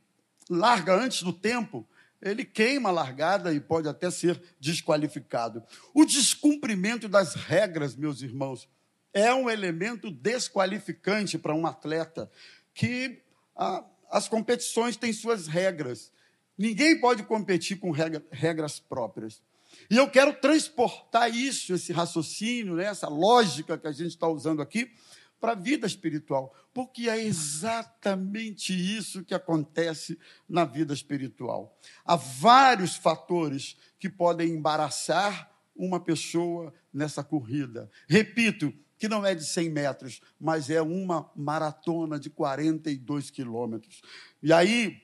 larga 0.49 0.95
antes 0.95 1.23
do 1.23 1.33
tempo, 1.33 1.87
ele 2.21 2.45
queima 2.45 2.89
a 2.89 2.91
largada 2.91 3.53
e 3.53 3.59
pode 3.59 3.87
até 3.87 4.09
ser 4.09 4.41
desqualificado. 4.59 5.63
O 5.93 6.05
descumprimento 6.05 7.07
das 7.07 7.35
regras, 7.35 7.95
meus 7.95 8.21
irmãos, 8.21 8.67
é 9.13 9.33
um 9.33 9.49
elemento 9.49 10.11
desqualificante 10.11 11.37
para 11.37 11.55
um 11.55 11.65
atleta 11.65 12.29
que 12.73 13.21
ah, 13.55 13.83
as 14.09 14.27
competições 14.27 14.97
têm 14.97 15.13
suas 15.13 15.47
regras. 15.47 16.11
Ninguém 16.57 16.99
pode 16.99 17.23
competir 17.23 17.79
com 17.79 17.91
regra, 17.91 18.23
regras 18.31 18.79
próprias. 18.79 19.41
E 19.89 19.97
eu 19.97 20.09
quero 20.09 20.33
transportar 20.33 21.33
isso, 21.33 21.73
esse 21.73 21.93
raciocínio, 21.93 22.75
né, 22.75 22.85
essa 22.85 23.07
lógica 23.07 23.77
que 23.77 23.87
a 23.87 23.91
gente 23.91 24.11
está 24.11 24.27
usando 24.27 24.61
aqui, 24.61 24.91
para 25.39 25.51
a 25.51 25.55
vida 25.55 25.85
espiritual, 25.85 26.53
porque 26.73 27.09
é 27.09 27.23
exatamente 27.23 28.73
isso 28.73 29.23
que 29.23 29.33
acontece 29.33 30.17
na 30.49 30.65
vida 30.65 30.93
espiritual. 30.93 31.77
Há 32.03 32.15
vários 32.15 32.95
fatores 32.95 33.77
que 33.99 34.09
podem 34.09 34.49
embaraçar 34.49 35.51
uma 35.75 35.99
pessoa 35.99 36.73
nessa 36.91 37.23
corrida. 37.23 37.91
Repito, 38.07 38.73
que 38.97 39.07
não 39.07 39.25
é 39.25 39.35
de 39.35 39.45
100 39.45 39.69
metros, 39.69 40.21
mas 40.39 40.69
é 40.69 40.81
uma 40.81 41.29
maratona 41.35 42.17
de 42.17 42.29
42 42.29 43.29
quilômetros. 43.29 44.01
E 44.41 44.51
aí, 44.51 45.01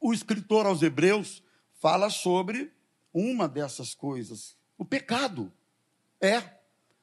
o 0.00 0.12
escritor 0.12 0.66
aos 0.66 0.82
Hebreus 0.82 1.44
fala 1.80 2.10
sobre 2.10 2.72
uma 3.14 3.48
dessas 3.48 3.94
coisas. 3.94 4.56
O 4.76 4.84
pecado. 4.84 5.52
É. 6.20 6.42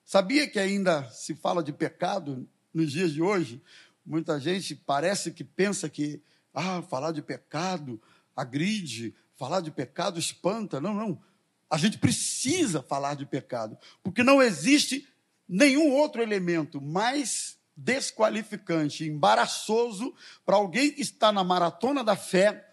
Sabia 0.03 0.47
que 0.47 0.59
ainda 0.59 1.09
se 1.09 1.33
fala 1.33 1.63
de 1.63 1.71
pecado 1.71 2.47
nos 2.73 2.91
dias 2.91 3.13
de 3.13 3.21
hoje? 3.21 3.63
Muita 4.05 4.39
gente 4.39 4.75
parece 4.75 5.31
que 5.31 5.43
pensa 5.43 5.87
que 5.87 6.21
ah, 6.53 6.81
falar 6.81 7.13
de 7.13 7.21
pecado 7.21 8.01
agride, 8.35 9.15
falar 9.37 9.61
de 9.61 9.71
pecado 9.71 10.19
espanta. 10.19 10.81
Não, 10.81 10.93
não. 10.93 11.21
A 11.69 11.77
gente 11.77 11.97
precisa 11.97 12.83
falar 12.83 13.15
de 13.15 13.25
pecado, 13.25 13.77
porque 14.03 14.23
não 14.23 14.41
existe 14.41 15.07
nenhum 15.47 15.93
outro 15.93 16.21
elemento 16.21 16.81
mais 16.81 17.57
desqualificante, 17.75 19.05
embaraçoso 19.05 20.13
para 20.45 20.57
alguém 20.57 20.91
que 20.91 21.01
está 21.01 21.31
na 21.31 21.43
maratona 21.43 22.03
da 22.03 22.15
fé 22.15 22.70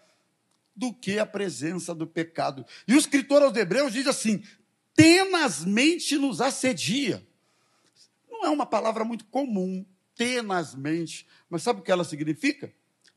do 0.79 0.93
que 0.93 1.19
a 1.19 1.25
presença 1.25 1.93
do 1.93 2.07
pecado. 2.07 2.65
E 2.87 2.93
o 2.93 2.97
escritor 2.97 3.41
aos 3.41 3.55
Hebreus 3.55 3.91
diz 3.91 4.07
assim: 4.07 4.41
tenazmente 4.95 6.17
nos 6.17 6.39
assedia. 6.39 7.27
Não 8.31 8.45
é 8.45 8.49
uma 8.49 8.65
palavra 8.65 9.03
muito 9.03 9.25
comum, 9.25 9.85
tenazmente, 10.15 11.27
mas 11.49 11.63
sabe 11.63 11.81
o 11.81 11.83
que 11.83 11.91
ela 11.91 12.05
significa? 12.05 12.73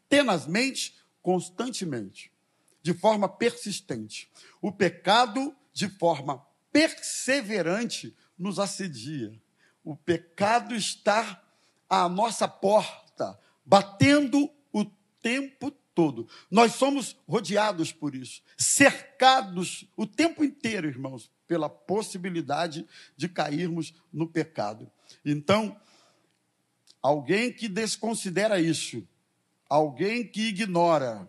Tenazmente, 0.09 0.97
constantemente, 1.23 2.33
de 2.83 2.93
forma 2.93 3.29
persistente. 3.29 4.29
O 4.61 4.73
pecado, 4.73 5.55
de 5.73 5.89
forma 5.89 6.45
perseverante, 6.73 8.17
nos 8.37 8.59
assedia. 8.59 9.41
O 9.85 9.95
pecado 9.95 10.75
está 10.75 11.41
à 11.89 12.09
nossa 12.09 12.49
porta, 12.49 13.39
batendo 13.65 14.51
o 14.73 14.85
tempo 15.21 15.71
todo. 15.95 16.29
Nós 16.51 16.75
somos 16.75 17.17
rodeados 17.27 17.93
por 17.93 18.15
isso, 18.15 18.43
cercados 18.57 19.87
o 19.97 20.07
tempo 20.07 20.45
inteiro, 20.45 20.89
irmãos, 20.89 21.31
pela 21.47 21.69
possibilidade 21.69 22.87
de 23.17 23.29
cairmos 23.29 23.95
no 24.13 24.27
pecado. 24.27 24.91
Então, 25.25 25.77
alguém 27.03 27.53
que 27.53 27.69
desconsidera 27.69 28.61
isso, 28.61 29.07
alguém 29.69 30.27
que 30.27 30.49
ignora, 30.49 31.29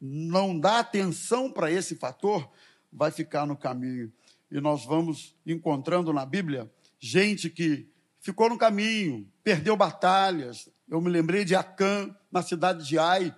não 0.00 0.58
dá 0.58 0.78
atenção 0.78 1.52
para 1.52 1.70
esse 1.70 1.94
fator, 1.96 2.50
vai 2.92 3.10
ficar 3.10 3.46
no 3.46 3.56
caminho. 3.56 4.12
E 4.50 4.60
nós 4.60 4.84
vamos 4.84 5.36
encontrando 5.46 6.12
na 6.12 6.24
Bíblia 6.24 6.70
gente 6.98 7.50
que 7.50 7.88
ficou 8.20 8.48
no 8.48 8.58
caminho, 8.58 9.26
perdeu 9.42 9.76
batalhas. 9.76 10.68
Eu 10.88 11.00
me 11.00 11.10
lembrei 11.10 11.44
de 11.44 11.54
Acã, 11.54 12.14
na 12.30 12.42
cidade 12.42 12.86
de 12.86 12.98
Ai. 12.98 13.34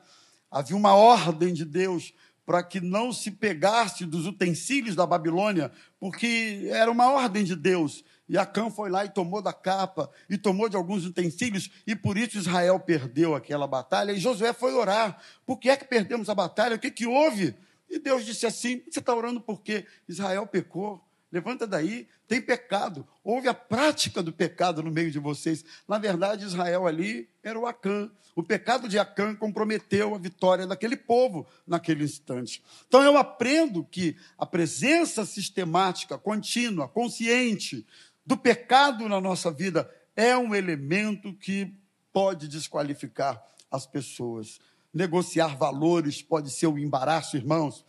Havia 0.51 0.77
uma 0.77 0.95
ordem 0.95 1.55
de 1.55 1.65
Deus 1.65 2.12
para 2.45 2.62
que 2.62 2.81
não 2.81 3.12
se 3.12 3.31
pegasse 3.31 4.05
dos 4.05 4.27
utensílios 4.27 4.97
da 4.97 5.07
Babilônia, 5.07 5.71
porque 5.99 6.69
era 6.71 6.91
uma 6.91 7.11
ordem 7.11 7.45
de 7.45 7.55
Deus. 7.55 8.05
E 8.29 8.37
Acã 8.37 8.71
foi 8.71 8.91
lá 8.91 9.05
e 9.05 9.11
tomou 9.11 9.41
da 9.43 9.53
capa, 9.53 10.11
e 10.29 10.37
tomou 10.37 10.69
de 10.69 10.77
alguns 10.77 11.05
utensílios, 11.05 11.71
e 11.87 11.95
por 11.95 12.17
isso 12.17 12.39
Israel 12.39 12.81
perdeu 12.81 13.35
aquela 13.35 13.67
batalha. 13.67 14.12
E 14.12 14.19
Josué 14.19 14.53
foi 14.53 14.75
orar: 14.75 15.21
por 15.47 15.59
que 15.59 15.69
é 15.69 15.77
que 15.77 15.85
perdemos 15.85 16.29
a 16.29 16.35
batalha? 16.35 16.77
O 16.77 16.79
que, 16.79 16.91
que 16.91 17.07
houve? 17.07 17.55
E 17.89 17.99
Deus 17.99 18.25
disse 18.25 18.47
assim: 18.47 18.83
você 18.91 19.01
está 19.01 19.15
orando 19.15 19.41
porque 19.41 19.87
Israel 20.09 20.47
pecou. 20.47 21.05
Levanta 21.33 21.67
daí, 21.67 22.07
tem 22.29 22.43
pecado. 22.43 23.09
Houve 23.25 23.49
a 23.49 23.55
prática 23.55 24.23
do 24.23 24.31
pecado 24.31 24.83
no 24.83 24.91
meio 24.91 25.11
de 25.11 25.19
vocês. 25.19 25.65
Na 25.89 25.99
verdade, 25.99 26.45
Israel 26.45 26.87
ali 26.87 27.27
era 27.43 27.59
o 27.59 27.67
Acã. 27.67 28.11
O 28.37 28.43
pecado 28.43 28.87
de 28.87 28.99
Acã 28.99 29.35
comprometeu 29.35 30.15
a 30.15 30.19
vitória 30.19 30.67
daquele 30.67 30.97
povo 30.97 31.47
naquele 31.67 32.05
instante. 32.05 32.62
Então 32.87 33.03
eu 33.03 33.17
aprendo 33.17 33.83
que 33.83 34.15
a 34.37 34.45
presença 34.45 35.25
sistemática, 35.25 36.19
contínua, 36.19 36.87
consciente 36.87 37.87
do 38.27 38.37
pecado 38.37 39.09
na 39.09 39.21
nossa 39.21 39.51
vida 39.51 39.91
é 40.15 40.37
um 40.37 40.55
elemento 40.55 41.33
que 41.33 41.75
pode 42.12 42.47
desqualificar 42.47 43.43
as 43.71 43.87
pessoas. 43.87 44.61
Negociar 44.93 45.57
valores 45.57 46.21
pode 46.21 46.51
ser 46.51 46.67
um 46.67 46.79
embaraço, 46.79 47.39
irmãos. 47.39 47.85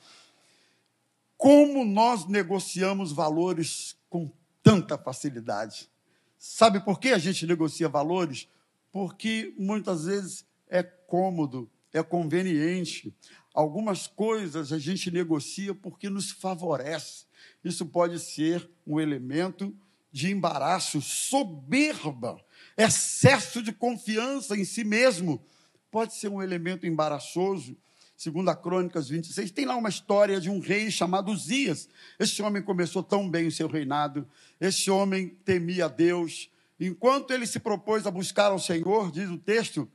Como 1.44 1.84
nós 1.84 2.26
negociamos 2.26 3.12
valores 3.12 3.98
com 4.10 4.32
tanta 4.64 4.98
facilidade? 4.98 5.90
Sabe 6.38 6.80
por 6.80 6.98
que 7.02 7.10
a 7.10 7.18
gente 7.18 7.46
negocia 7.46 7.90
valores? 7.90 8.48
Porque 8.94 9.54
muitas 9.58 10.06
vezes 10.06 10.46
é 10.70 10.82
cômodo, 10.82 11.70
é 11.92 12.02
conveniente. 12.02 13.14
Algumas 13.54 14.08
coisas 14.08 14.72
a 14.72 14.80
gente 14.80 15.12
negocia 15.12 15.76
porque 15.76 16.10
nos 16.10 16.32
favorece. 16.32 17.26
Isso 17.62 17.86
pode 17.88 18.20
ser 18.20 18.72
um 18.88 18.98
elemento 18.98 19.76
de 20.14 20.32
embaraço, 20.32 21.02
soberba, 21.02 22.40
excesso 22.78 23.62
de 23.62 23.74
confiança 23.74 24.56
em 24.56 24.64
si 24.64 24.86
mesmo. 24.86 25.44
Pode 25.92 26.14
ser 26.14 26.30
um 26.30 26.42
elemento 26.42 26.88
embaraçoso 26.88 27.76
segundo 28.24 28.48
a 28.48 28.56
Crônicas 28.56 29.10
26, 29.10 29.52
tem 29.52 29.66
lá 29.66 29.76
uma 29.76 29.90
história 29.90 30.40
de 30.40 30.50
um 30.50 30.62
rei 30.62 30.90
chamado 30.90 31.30
Uzias. 31.30 31.90
Esse 32.18 32.42
homem 32.42 32.64
começou 32.64 33.04
tão 33.04 33.30
bem 33.30 33.48
o 33.48 33.52
seu 33.52 33.68
reinado, 33.68 34.26
esse 34.62 34.90
homem 34.90 35.28
temia 35.44 35.90
Deus. 35.90 36.50
Enquanto 36.80 37.32
ele 37.32 37.46
se 37.46 37.60
propôs 37.60 38.08
a 38.08 38.12
buscar 38.12 38.46
ao 38.46 38.60
Senhor, 38.60 39.12
diz 39.12 39.30
o 39.30 39.38
texto, 39.38 39.92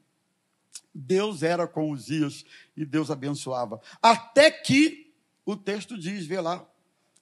Deus 0.94 1.42
era 1.42 1.66
com 1.66 1.90
Uzias 1.90 2.44
e 2.76 2.84
Deus 2.84 3.10
abençoava. 3.10 3.80
Até 4.02 4.50
que, 4.50 5.10
o 5.46 5.56
texto 5.56 5.96
diz, 5.96 6.26
vê 6.26 6.38
lá, 6.38 6.68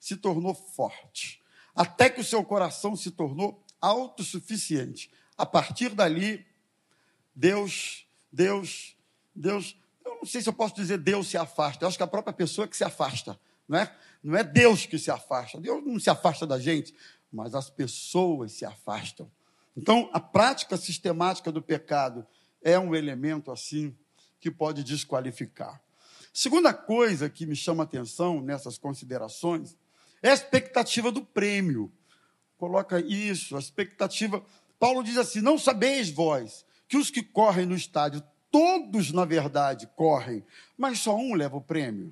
se 0.00 0.16
tornou 0.16 0.54
forte. 0.54 1.40
Até 1.72 2.10
que 2.10 2.20
o 2.20 2.24
seu 2.24 2.42
coração 2.42 2.96
se 2.96 3.12
tornou 3.12 3.64
autossuficiente. 3.80 5.08
A 5.38 5.46
partir 5.46 5.90
dali, 5.90 6.44
Deus, 7.32 8.04
Deus, 8.32 8.96
Deus 9.32 9.76
não 10.16 10.24
sei 10.26 10.42
se 10.42 10.48
eu 10.48 10.52
posso 10.52 10.74
dizer 10.74 10.98
Deus 10.98 11.28
se 11.28 11.36
afasta. 11.36 11.84
Eu 11.84 11.88
acho 11.88 11.96
que 11.96 12.02
a 12.02 12.06
própria 12.06 12.32
pessoa 12.32 12.66
que 12.68 12.76
se 12.76 12.84
afasta. 12.84 13.38
Não 13.68 13.78
é, 13.78 13.96
não 14.22 14.36
é 14.36 14.44
Deus 14.44 14.86
que 14.86 14.98
se 14.98 15.10
afasta. 15.10 15.60
Deus 15.60 15.84
não 15.84 15.98
se 15.98 16.10
afasta 16.10 16.46
da 16.46 16.58
gente, 16.58 16.94
mas 17.32 17.54
as 17.54 17.68
pessoas 17.68 18.52
se 18.52 18.64
afastam. 18.64 19.30
Então, 19.76 20.08
a 20.12 20.20
prática 20.20 20.76
sistemática 20.76 21.52
do 21.52 21.60
pecado 21.60 22.26
é 22.62 22.78
um 22.78 22.94
elemento 22.94 23.50
assim 23.50 23.96
que 24.40 24.50
pode 24.50 24.82
desqualificar. 24.82 25.80
Segunda 26.32 26.72
coisa 26.72 27.28
que 27.28 27.46
me 27.46 27.56
chama 27.56 27.84
atenção 27.84 28.40
nessas 28.40 28.78
considerações 28.78 29.76
é 30.22 30.30
a 30.30 30.34
expectativa 30.34 31.10
do 31.10 31.24
prêmio. 31.24 31.92
Coloca 32.56 33.00
isso, 33.00 33.56
a 33.56 33.58
expectativa. 33.58 34.44
Paulo 34.78 35.02
diz 35.02 35.16
assim: 35.16 35.40
Não 35.40 35.58
sabeis 35.58 36.10
vós 36.10 36.64
que 36.88 36.96
os 36.96 37.10
que 37.10 37.22
correm 37.22 37.66
no 37.66 37.74
estádio 37.74 38.22
todos, 38.56 39.12
na 39.12 39.26
verdade, 39.26 39.86
correm, 39.94 40.42
mas 40.78 41.00
só 41.00 41.14
um 41.14 41.34
leva 41.34 41.58
o 41.58 41.60
prêmio. 41.60 42.10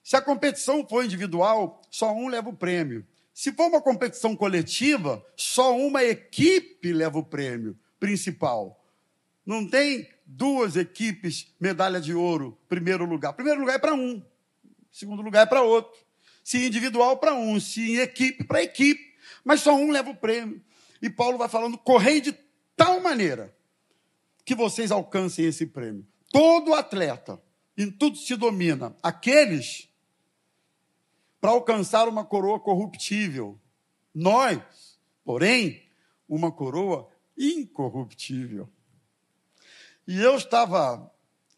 Se 0.00 0.14
a 0.14 0.22
competição 0.22 0.86
for 0.86 1.04
individual, 1.04 1.82
só 1.90 2.14
um 2.14 2.28
leva 2.28 2.50
o 2.50 2.56
prêmio. 2.56 3.04
Se 3.32 3.52
for 3.52 3.66
uma 3.66 3.82
competição 3.82 4.36
coletiva, 4.36 5.26
só 5.36 5.76
uma 5.76 6.04
equipe 6.04 6.92
leva 6.92 7.18
o 7.18 7.24
prêmio 7.24 7.76
principal. 7.98 8.80
Não 9.44 9.68
tem 9.68 10.08
duas 10.24 10.76
equipes 10.76 11.52
medalha 11.58 12.00
de 12.00 12.14
ouro, 12.14 12.56
primeiro 12.68 13.04
lugar. 13.04 13.32
Primeiro 13.32 13.58
lugar 13.58 13.74
é 13.74 13.78
para 13.80 13.92
um, 13.92 14.22
segundo 14.92 15.20
lugar 15.20 15.42
é 15.42 15.46
para 15.46 15.62
outro. 15.62 16.00
Se 16.44 16.64
individual, 16.64 17.16
para 17.16 17.34
um, 17.34 17.58
se 17.58 17.80
em 17.80 17.96
equipe, 17.96 18.44
para 18.44 18.62
equipe. 18.62 19.16
Mas 19.44 19.62
só 19.62 19.74
um 19.74 19.90
leva 19.90 20.10
o 20.10 20.16
prêmio. 20.16 20.62
E 21.02 21.10
Paulo 21.10 21.36
vai 21.36 21.48
falando, 21.48 21.76
correi 21.76 22.20
de 22.20 22.32
tal 22.76 23.00
maneira 23.00 23.52
que 24.44 24.54
vocês 24.54 24.90
alcancem 24.90 25.44
esse 25.44 25.66
prêmio. 25.66 26.06
Todo 26.30 26.74
atleta, 26.74 27.40
em 27.76 27.90
tudo 27.90 28.16
se 28.16 28.36
domina, 28.36 28.94
aqueles 29.02 29.88
para 31.40 31.50
alcançar 31.50 32.08
uma 32.08 32.24
coroa 32.24 32.58
corruptível. 32.58 33.60
Nós, 34.14 34.98
porém, 35.24 35.82
uma 36.28 36.50
coroa 36.50 37.08
incorruptível. 37.36 38.68
E 40.06 40.20
eu 40.20 40.36
estava 40.36 41.10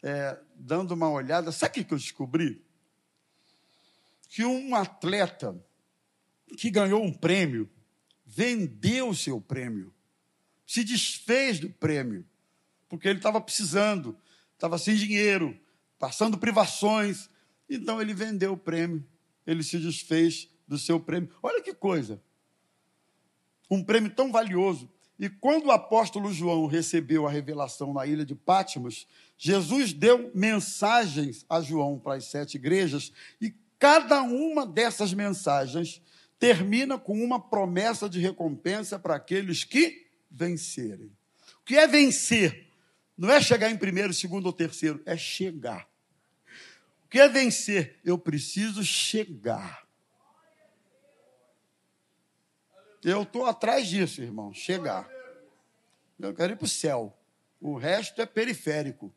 é, 0.03 0.37
dando 0.55 0.91
uma 0.91 1.09
olhada, 1.09 1.51
sabe 1.51 1.81
o 1.81 1.85
que 1.85 1.93
eu 1.93 1.97
descobri? 1.97 2.61
Que 4.29 4.43
um 4.43 4.75
atleta 4.75 5.57
que 6.57 6.69
ganhou 6.69 7.03
um 7.03 7.13
prêmio 7.13 7.69
vendeu 8.25 9.09
o 9.09 9.15
seu 9.15 9.39
prêmio, 9.39 9.93
se 10.65 10.83
desfez 10.83 11.59
do 11.59 11.69
prêmio 11.69 12.25
porque 12.89 13.07
ele 13.07 13.19
estava 13.19 13.41
precisando, 13.41 14.17
estava 14.53 14.77
sem 14.77 14.95
dinheiro, 14.95 15.57
passando 15.99 16.37
privações. 16.37 17.29
Então 17.69 18.01
ele 18.01 18.13
vendeu 18.13 18.53
o 18.53 18.57
prêmio, 18.57 19.05
ele 19.45 19.63
se 19.63 19.77
desfez 19.77 20.49
do 20.67 20.77
seu 20.77 20.99
prêmio. 20.99 21.29
Olha 21.41 21.61
que 21.61 21.73
coisa! 21.73 22.21
Um 23.69 23.83
prêmio 23.83 24.13
tão 24.13 24.31
valioso. 24.31 24.89
E 25.19 25.29
quando 25.29 25.65
o 25.65 25.71
apóstolo 25.71 26.31
João 26.31 26.67
recebeu 26.67 27.25
a 27.25 27.31
revelação 27.31 27.91
na 27.91 28.05
ilha 28.05 28.23
de 28.23 28.35
Pátimos, 28.35 29.07
Jesus 29.37 29.91
deu 29.91 30.31
mensagens 30.33 31.45
a 31.49 31.59
João 31.59 31.97
para 31.97 32.15
as 32.15 32.25
sete 32.25 32.55
igrejas, 32.55 33.11
e 33.41 33.53
cada 33.79 34.21
uma 34.21 34.65
dessas 34.65 35.13
mensagens 35.13 36.01
termina 36.39 36.99
com 36.99 37.23
uma 37.23 37.39
promessa 37.39 38.07
de 38.07 38.19
recompensa 38.19 38.99
para 38.99 39.15
aqueles 39.15 39.63
que 39.63 40.05
vencerem. 40.29 41.11
O 41.61 41.65
que 41.65 41.75
é 41.75 41.87
vencer? 41.87 42.66
Não 43.17 43.31
é 43.31 43.41
chegar 43.41 43.71
em 43.71 43.77
primeiro, 43.77 44.13
segundo 44.13 44.45
ou 44.45 44.53
terceiro, 44.53 45.01
é 45.05 45.17
chegar. 45.17 45.89
O 47.05 47.09
que 47.09 47.19
é 47.19 47.27
vencer? 47.27 47.99
Eu 48.03 48.17
preciso 48.17 48.83
chegar. 48.83 49.87
Eu 53.03 53.23
estou 53.23 53.45
atrás 53.45 53.87
disso, 53.87 54.21
irmão, 54.21 54.53
chegar. 54.53 55.09
Eu 56.19 56.33
quero 56.33 56.53
ir 56.53 56.55
para 56.57 56.65
o 56.65 56.69
céu. 56.69 57.17
O 57.59 57.77
resto 57.77 58.21
é 58.21 58.25
periférico. 58.25 59.13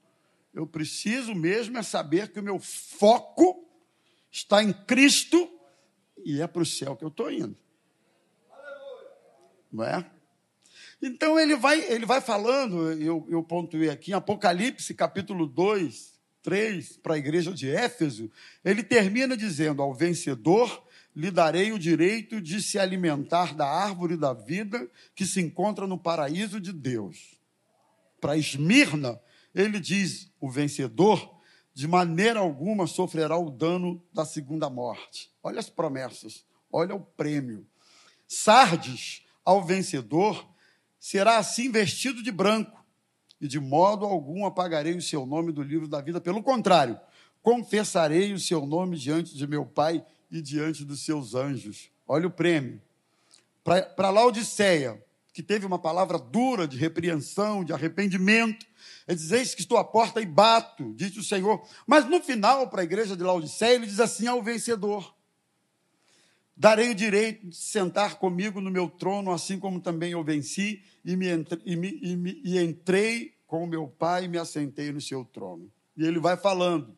Eu 0.55 0.67
preciso 0.67 1.35
mesmo 1.35 1.77
é 1.79 1.83
saber 1.83 2.33
que 2.33 2.41
o 2.41 2.43
meu 2.43 2.59
foco 2.59 3.69
está 4.31 4.63
em 4.63 4.73
Cristo 4.73 5.51
e 6.25 6.41
é 6.41 6.47
para 6.47 6.63
o 6.63 6.67
céu 6.67 6.97
que 6.97 7.05
eu 7.05 7.09
estou 7.09 7.31
indo. 7.31 7.57
Não 9.73 9.85
é? 9.85 10.11
Então 11.03 11.39
ele 11.39 11.57
vai, 11.57 11.81
ele 11.91 12.05
vai 12.05 12.21
falando, 12.21 12.93
eu, 12.93 13.27
eu 13.31 13.43
pontuei 13.43 13.89
aqui, 13.89 14.11
em 14.11 14.15
Apocalipse 14.15 14.93
capítulo 14.93 15.47
2, 15.47 16.21
3, 16.43 16.99
para 16.99 17.15
a 17.15 17.19
igreja 17.19 17.53
de 17.53 17.71
Éfeso, 17.71 18.31
ele 18.65 18.83
termina 18.83 19.37
dizendo: 19.37 19.83
Ao 19.83 19.95
vencedor 19.95 20.87
lhe 21.15 21.31
darei 21.31 21.73
o 21.73 21.79
direito 21.79 22.41
de 22.41 22.63
se 22.63 22.79
alimentar 22.79 23.55
da 23.55 23.67
árvore 23.67 24.17
da 24.17 24.33
vida 24.33 24.89
que 25.15 25.27
se 25.27 25.41
encontra 25.41 25.87
no 25.87 25.99
paraíso 25.99 26.61
de 26.61 26.73
Deus. 26.73 27.39
Para 28.21 28.37
Esmirna, 28.37 29.21
ele 29.55 29.81
diz: 29.81 30.31
O 30.41 30.51
vencedor 30.51 31.41
de 31.73 31.87
maneira 31.89 32.41
alguma 32.41 32.87
sofrerá 32.87 33.37
o 33.39 33.51
dano 33.51 34.03
da 34.13 34.25
segunda 34.25 34.69
morte. 34.69 35.31
Olha 35.43 35.61
as 35.61 35.71
promessas, 35.71 36.45
olha 36.71 36.95
o 36.95 37.01
prêmio. 37.01 37.67
Sardes, 38.27 39.25
ao 39.45 39.65
vencedor, 39.65 40.49
será 41.01 41.39
assim 41.39 41.73
vestido 41.73 42.23
de 42.23 42.31
branco, 42.31 42.85
e 43.41 43.49
de 43.49 43.59
modo 43.59 44.05
algum 44.05 44.45
apagarei 44.45 44.95
o 44.95 45.01
seu 45.01 45.25
nome 45.25 45.51
do 45.51 45.63
livro 45.63 45.89
da 45.89 46.03
vida. 46.03 46.21
Pelo 46.21 46.43
contrário, 46.43 47.01
confessarei 47.43 48.35
o 48.35 48.39
seu 48.39 48.67
nome 48.67 48.99
diante 48.99 49.35
de 49.35 49.47
meu 49.47 49.65
Pai 49.65 50.05
e 50.31 50.43
diante 50.43 50.85
dos 50.85 51.03
seus 51.03 51.35
anjos. 51.35 51.91
Olha 52.07 52.27
o 52.27 52.31
prêmio. 52.31 52.83
Para 53.65 54.11
Laodiceia, 54.11 55.03
que 55.33 55.43
teve 55.43 55.65
uma 55.65 55.79
palavra 55.79 56.19
dura 56.19 56.69
de 56.69 56.77
repreensão, 56.77 57.65
de 57.65 57.73
arrependimento, 57.73 58.67
ele 59.09 59.17
diz: 59.17 59.31
Eis 59.33 59.55
que 59.55 59.63
estou 59.63 59.79
à 59.79 59.85
porta 59.85 60.21
e 60.21 60.27
bato, 60.27 60.93
diz 60.95 61.17
o 61.17 61.25
Senhor. 61.25 61.67
Mas 61.87 62.05
no 62.05 62.21
final, 62.21 62.69
para 62.69 62.83
a 62.83 62.85
igreja 62.85 63.17
de 63.17 63.23
Laodiceia, 63.23 63.75
ele 63.75 63.87
diz 63.87 64.01
assim 64.01 64.27
ao 64.27 64.43
vencedor: 64.43 65.15
Darei 66.61 66.90
o 66.90 66.94
direito 66.94 67.46
de 67.46 67.57
sentar 67.57 68.16
comigo 68.16 68.61
no 68.61 68.70
meu 68.70 68.87
trono, 68.87 69.33
assim 69.33 69.59
como 69.59 69.81
também 69.81 70.12
eu 70.12 70.23
venci 70.23 70.83
e, 71.03 71.16
me 71.16 71.27
entre, 71.27 71.59
e, 71.64 71.75
me, 71.75 71.99
e, 72.03 72.14
me, 72.14 72.38
e 72.44 72.62
entrei 72.62 73.33
com 73.46 73.64
o 73.64 73.66
meu 73.66 73.88
pai 73.88 74.25
e 74.25 74.29
me 74.29 74.37
assentei 74.37 74.92
no 74.92 75.01
seu 75.01 75.25
trono. 75.25 75.73
E 75.96 76.05
ele 76.05 76.18
vai 76.18 76.37
falando, 76.37 76.94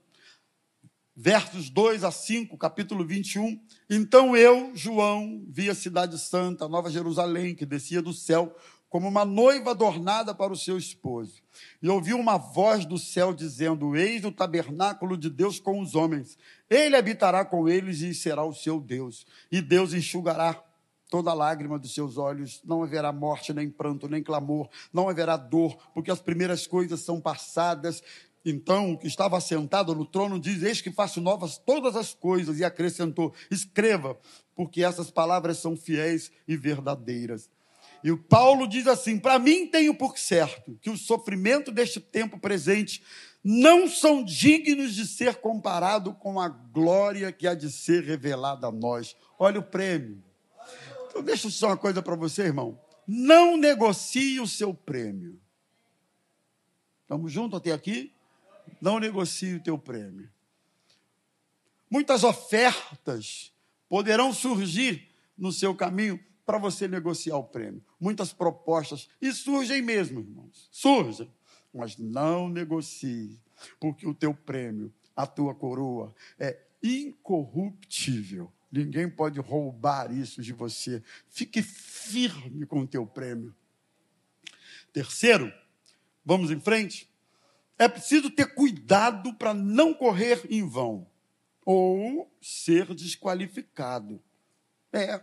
versos 1.14 1.70
2 1.70 2.02
a 2.02 2.10
5, 2.10 2.58
capítulo 2.58 3.06
21. 3.06 3.64
Então 3.88 4.36
eu, 4.36 4.72
João, 4.74 5.44
vi 5.48 5.70
a 5.70 5.76
cidade 5.76 6.18
santa, 6.18 6.64
a 6.64 6.68
nova 6.68 6.90
Jerusalém, 6.90 7.54
que 7.54 7.64
descia 7.64 8.02
do 8.02 8.12
céu, 8.12 8.56
como 8.92 9.08
uma 9.08 9.24
noiva 9.24 9.70
adornada 9.70 10.34
para 10.34 10.52
o 10.52 10.56
seu 10.56 10.76
esposo. 10.76 11.42
E 11.82 11.88
ouvi 11.88 12.12
uma 12.12 12.36
voz 12.36 12.84
do 12.84 12.98
céu 12.98 13.32
dizendo: 13.32 13.96
Eis 13.96 14.22
o 14.22 14.30
tabernáculo 14.30 15.16
de 15.16 15.30
Deus 15.30 15.58
com 15.58 15.80
os 15.80 15.94
homens. 15.94 16.36
Ele 16.68 16.94
habitará 16.94 17.42
com 17.42 17.66
eles 17.66 18.00
e 18.02 18.12
será 18.12 18.44
o 18.44 18.52
seu 18.52 18.78
Deus. 18.78 19.26
E 19.50 19.62
Deus 19.62 19.94
enxugará 19.94 20.62
toda 21.08 21.32
lágrima 21.32 21.78
dos 21.78 21.94
seus 21.94 22.18
olhos. 22.18 22.60
Não 22.66 22.82
haverá 22.82 23.10
morte, 23.10 23.54
nem 23.54 23.70
pranto, 23.70 24.06
nem 24.10 24.22
clamor. 24.22 24.68
Não 24.92 25.08
haverá 25.08 25.38
dor, 25.38 25.74
porque 25.94 26.10
as 26.10 26.20
primeiras 26.20 26.66
coisas 26.66 27.00
são 27.00 27.18
passadas. 27.18 28.02
Então, 28.44 28.92
o 28.92 28.98
que 28.98 29.06
estava 29.06 29.40
sentado 29.40 29.94
no 29.94 30.04
trono 30.04 30.38
diz: 30.38 30.62
Eis 30.62 30.82
que 30.82 30.92
faço 30.92 31.18
novas 31.18 31.56
todas 31.56 31.96
as 31.96 32.12
coisas. 32.12 32.58
E 32.58 32.64
acrescentou: 32.64 33.32
Escreva, 33.50 34.18
porque 34.54 34.84
essas 34.84 35.10
palavras 35.10 35.56
são 35.56 35.78
fiéis 35.78 36.30
e 36.46 36.58
verdadeiras. 36.58 37.48
E 38.02 38.10
o 38.10 38.18
Paulo 38.18 38.66
diz 38.66 38.86
assim: 38.86 39.18
para 39.18 39.38
mim 39.38 39.66
tenho 39.66 39.94
por 39.94 40.18
certo 40.18 40.78
que 40.80 40.90
o 40.90 40.96
sofrimento 40.96 41.70
deste 41.70 42.00
tempo 42.00 42.38
presente 42.38 43.02
não 43.44 43.88
são 43.88 44.22
dignos 44.22 44.94
de 44.94 45.06
ser 45.06 45.36
comparado 45.36 46.14
com 46.14 46.40
a 46.40 46.48
glória 46.48 47.32
que 47.32 47.46
há 47.46 47.54
de 47.54 47.70
ser 47.70 48.04
revelada 48.04 48.68
a 48.68 48.72
nós. 48.72 49.16
Olha 49.38 49.58
o 49.58 49.64
prêmio. 49.64 50.22
Então, 51.08 51.22
deixa 51.22 51.46
eu 51.46 51.50
dizer 51.50 51.66
uma 51.66 51.76
coisa 51.76 52.00
para 52.00 52.16
você, 52.16 52.42
irmão. 52.42 52.80
Não 53.06 53.56
negocie 53.56 54.40
o 54.40 54.46
seu 54.46 54.72
prêmio. 54.72 55.40
Estamos 57.02 57.32
juntos 57.32 57.58
até 57.58 57.72
aqui? 57.72 58.12
Não 58.80 58.98
negocie 58.98 59.56
o 59.56 59.62
teu 59.62 59.76
prêmio. 59.76 60.30
Muitas 61.90 62.24
ofertas 62.24 63.52
poderão 63.88 64.32
surgir 64.32 65.10
no 65.36 65.52
seu 65.52 65.74
caminho 65.74 66.18
para 66.44 66.58
você 66.58 66.88
negociar 66.88 67.36
o 67.36 67.44
prêmio. 67.44 67.82
Muitas 68.00 68.32
propostas, 68.32 69.08
e 69.20 69.32
surgem 69.32 69.80
mesmo, 69.80 70.20
irmãos, 70.20 70.68
surgem, 70.70 71.30
mas 71.72 71.96
não 71.96 72.48
negocie, 72.48 73.38
porque 73.80 74.06
o 74.06 74.14
teu 74.14 74.34
prêmio, 74.34 74.92
a 75.14 75.26
tua 75.26 75.54
coroa, 75.54 76.14
é 76.38 76.58
incorruptível. 76.82 78.52
Ninguém 78.70 79.08
pode 79.08 79.38
roubar 79.38 80.10
isso 80.10 80.40
de 80.42 80.52
você. 80.52 81.02
Fique 81.28 81.62
firme 81.62 82.66
com 82.66 82.80
o 82.80 82.86
teu 82.86 83.06
prêmio. 83.06 83.54
Terceiro, 84.92 85.52
vamos 86.24 86.50
em 86.50 86.58
frente. 86.58 87.08
É 87.78 87.88
preciso 87.88 88.30
ter 88.30 88.54
cuidado 88.54 89.34
para 89.34 89.52
não 89.52 89.92
correr 89.92 90.42
em 90.48 90.66
vão 90.66 91.06
ou 91.64 92.30
ser 92.40 92.94
desqualificado. 92.94 94.22
É, 94.92 95.22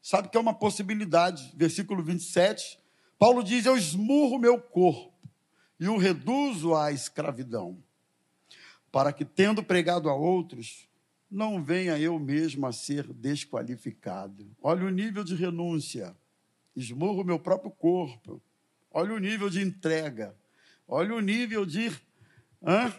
sabe 0.00 0.28
que 0.28 0.36
é 0.36 0.40
uma 0.40 0.54
possibilidade. 0.54 1.52
Versículo 1.56 2.02
27, 2.02 2.78
Paulo 3.18 3.42
diz: 3.42 3.66
Eu 3.66 3.76
esmurro 3.76 4.38
meu 4.38 4.60
corpo 4.60 5.12
e 5.78 5.88
o 5.88 5.96
reduzo 5.96 6.74
à 6.74 6.92
escravidão, 6.92 7.82
para 8.90 9.12
que, 9.12 9.24
tendo 9.24 9.62
pregado 9.62 10.08
a 10.08 10.14
outros, 10.14 10.88
não 11.30 11.62
venha 11.62 11.98
eu 11.98 12.18
mesmo 12.18 12.66
a 12.66 12.72
ser 12.72 13.12
desqualificado. 13.12 14.50
Olha 14.62 14.86
o 14.86 14.90
nível 14.90 15.22
de 15.22 15.34
renúncia. 15.34 16.16
Esmurro 16.74 17.24
meu 17.24 17.38
próprio 17.38 17.70
corpo. 17.70 18.40
Olha 18.90 19.14
o 19.14 19.18
nível 19.18 19.50
de 19.50 19.60
entrega. 19.60 20.34
Olha 20.86 21.14
o 21.14 21.20
nível 21.20 21.66
de. 21.66 21.90
Hã? 22.62 22.92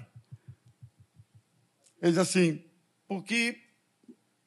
Ele 2.02 2.12
diz 2.12 2.18
assim, 2.18 2.64
porque 3.08 3.60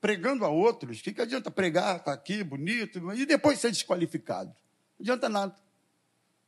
pregando 0.03 0.45
a 0.45 0.49
outros, 0.49 0.99
o 0.99 1.03
que, 1.03 1.12
que 1.12 1.23
adianta 1.23 1.49
pregar, 1.49 1.99
estar 1.99 2.05
tá 2.07 2.12
aqui, 2.12 2.43
bonito, 2.43 2.99
e 3.15 3.25
depois 3.25 3.61
ser 3.61 3.71
desqualificado? 3.71 4.51
Não 4.99 5.05
adianta 5.05 5.29
nada. 5.29 5.57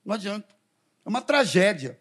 Não 0.05 0.17
adianta. 0.17 0.53
É 1.07 1.09
uma 1.09 1.23
tragédia. 1.23 2.01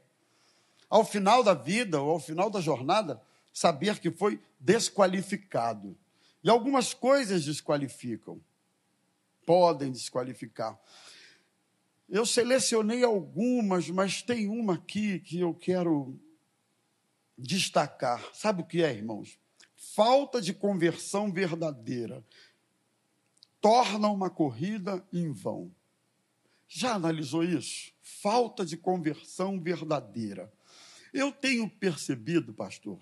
Ao 0.89 1.05
final 1.05 1.43
da 1.43 1.53
vida, 1.53 2.01
ou 2.01 2.09
ao 2.09 2.19
final 2.19 2.49
da 2.49 2.59
jornada, 2.59 3.21
saber 3.53 3.99
que 3.99 4.09
foi 4.09 4.41
desqualificado. 4.59 5.95
E 6.43 6.49
algumas 6.49 6.91
coisas 6.91 7.45
desqualificam. 7.45 8.41
Podem 9.45 9.91
desqualificar. 9.91 10.79
Eu 12.09 12.25
selecionei 12.25 13.03
algumas, 13.03 13.89
mas 13.91 14.23
tem 14.23 14.47
uma 14.47 14.73
aqui 14.73 15.19
que 15.19 15.39
eu 15.39 15.53
quero 15.53 16.19
destacar. 17.37 18.23
Sabe 18.33 18.63
o 18.63 18.65
que 18.65 18.81
é, 18.81 18.91
irmãos? 18.91 19.37
Falta 19.91 20.41
de 20.41 20.53
conversão 20.53 21.31
verdadeira 21.31 22.25
torna 23.59 24.09
uma 24.09 24.29
corrida 24.29 25.05
em 25.11 25.31
vão. 25.31 25.73
Já 26.67 26.95
analisou 26.95 27.43
isso? 27.43 27.93
Falta 28.01 28.65
de 28.65 28.75
conversão 28.75 29.59
verdadeira. 29.59 30.51
Eu 31.13 31.31
tenho 31.31 31.69
percebido, 31.69 32.53
pastor, 32.53 32.99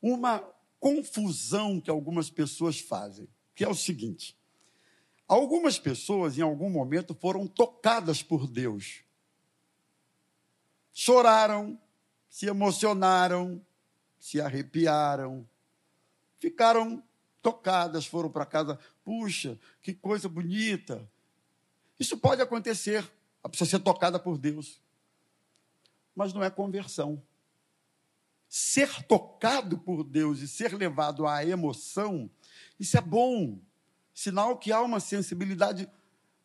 uma 0.00 0.40
confusão 0.80 1.80
que 1.80 1.88
algumas 1.88 2.28
pessoas 2.28 2.80
fazem, 2.80 3.28
que 3.54 3.62
é 3.62 3.68
o 3.68 3.74
seguinte: 3.74 4.36
algumas 5.28 5.78
pessoas, 5.78 6.36
em 6.36 6.42
algum 6.42 6.68
momento, 6.68 7.14
foram 7.14 7.46
tocadas 7.46 8.22
por 8.22 8.46
Deus. 8.48 9.04
Choraram, 10.92 11.80
se 12.28 12.46
emocionaram, 12.46 13.64
se 14.18 14.40
arrepiaram, 14.40 15.48
ficaram 16.42 17.00
tocadas, 17.40 18.04
foram 18.04 18.28
para 18.28 18.44
casa. 18.44 18.76
Puxa, 19.04 19.56
que 19.80 19.94
coisa 19.94 20.28
bonita. 20.28 21.08
Isso 22.00 22.18
pode 22.18 22.42
acontecer, 22.42 23.08
a 23.44 23.48
pessoa 23.48 23.68
ser 23.68 23.78
tocada 23.78 24.18
por 24.18 24.36
Deus. 24.36 24.82
Mas 26.16 26.32
não 26.32 26.42
é 26.42 26.50
conversão. 26.50 27.22
Ser 28.48 29.04
tocado 29.04 29.78
por 29.78 30.02
Deus 30.02 30.40
e 30.40 30.48
ser 30.48 30.74
levado 30.74 31.28
à 31.28 31.46
emoção, 31.46 32.28
isso 32.78 32.98
é 32.98 33.00
bom. 33.00 33.60
Sinal 34.12 34.58
que 34.58 34.72
há 34.72 34.82
uma 34.82 34.98
sensibilidade, 34.98 35.88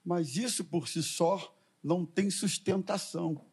mas 0.06 0.38
isso 0.38 0.64
por 0.64 0.88
si 0.88 1.02
só 1.02 1.54
não 1.84 2.06
tem 2.06 2.30
sustentação. 2.30 3.44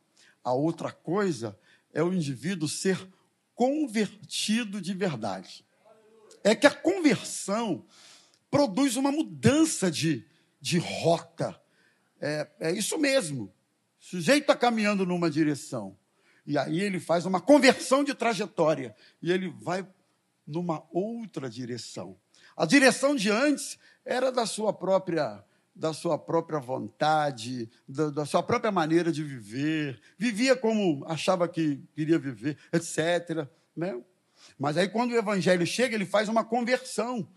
A 0.44 0.52
outra 0.52 0.92
coisa 0.92 1.58
é 1.90 2.02
o 2.02 2.12
indivíduo 2.12 2.68
ser 2.68 3.08
convertido 3.54 4.78
de 4.78 4.92
verdade 4.92 5.63
é 6.44 6.54
que 6.54 6.66
a 6.66 6.70
conversão 6.70 7.84
produz 8.50 8.96
uma 8.96 9.10
mudança 9.10 9.90
de, 9.90 10.24
de 10.60 10.78
rota. 10.78 11.58
É, 12.20 12.48
é 12.60 12.72
isso 12.72 12.98
mesmo. 12.98 13.44
O 13.44 13.52
sujeito 13.98 14.42
está 14.42 14.54
caminhando 14.54 15.06
numa 15.06 15.30
direção. 15.30 15.96
E 16.46 16.58
aí 16.58 16.80
ele 16.80 17.00
faz 17.00 17.24
uma 17.24 17.40
conversão 17.40 18.04
de 18.04 18.14
trajetória. 18.14 18.94
E 19.22 19.32
ele 19.32 19.48
vai 19.60 19.86
numa 20.46 20.84
outra 20.92 21.48
direção. 21.48 22.16
A 22.54 22.66
direção 22.66 23.16
de 23.16 23.30
antes 23.30 23.78
era 24.04 24.30
da 24.30 24.46
sua 24.46 24.72
própria 24.72 25.42
da 25.76 25.92
sua 25.92 26.16
própria 26.16 26.60
vontade, 26.60 27.68
da, 27.88 28.08
da, 28.08 28.24
sua 28.24 28.44
própria 28.44 28.70
maneira 28.70 29.10
de 29.10 29.24
viver, 29.24 30.00
vivia 30.16 30.54
como 30.54 31.04
achava 31.04 31.48
que 31.48 31.82
queria 31.96 32.16
viver, 32.16 32.56
etc. 32.72 33.48
Né? 33.76 34.00
Mas 34.58 34.76
aí, 34.76 34.88
quando 34.88 35.12
o 35.12 35.16
evangelho 35.16 35.66
chega, 35.66 35.94
ele 35.94 36.06
faz 36.06 36.28
uma 36.28 36.44
conversão. 36.44 37.28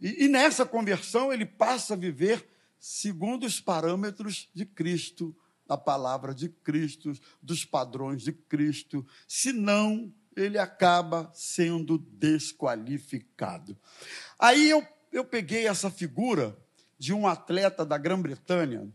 E, 0.00 0.24
e 0.24 0.28
nessa 0.28 0.66
conversão, 0.66 1.32
ele 1.32 1.46
passa 1.46 1.94
a 1.94 1.96
viver 1.96 2.46
segundo 2.78 3.44
os 3.46 3.60
parâmetros 3.60 4.48
de 4.54 4.66
Cristo, 4.66 5.36
da 5.66 5.76
palavra 5.76 6.34
de 6.34 6.48
Cristo, 6.48 7.12
dos 7.42 7.64
padrões 7.64 8.22
de 8.22 8.32
Cristo. 8.32 9.06
Senão, 9.26 10.12
ele 10.36 10.58
acaba 10.58 11.30
sendo 11.34 11.98
desqualificado. 11.98 13.76
Aí 14.38 14.68
eu, 14.68 14.86
eu 15.10 15.24
peguei 15.24 15.66
essa 15.66 15.90
figura 15.90 16.56
de 16.98 17.12
um 17.12 17.26
atleta 17.26 17.84
da 17.84 17.96
Grã-Bretanha. 17.96 18.92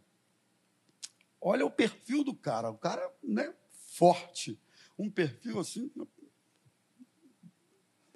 Olha 1.41 1.65
o 1.65 1.71
perfil 1.71 2.23
do 2.23 2.35
cara, 2.35 2.69
o 2.69 2.77
cara 2.77 3.11
né, 3.23 3.51
forte, 3.87 4.59
um 4.97 5.09
perfil 5.09 5.59
assim 5.59 5.91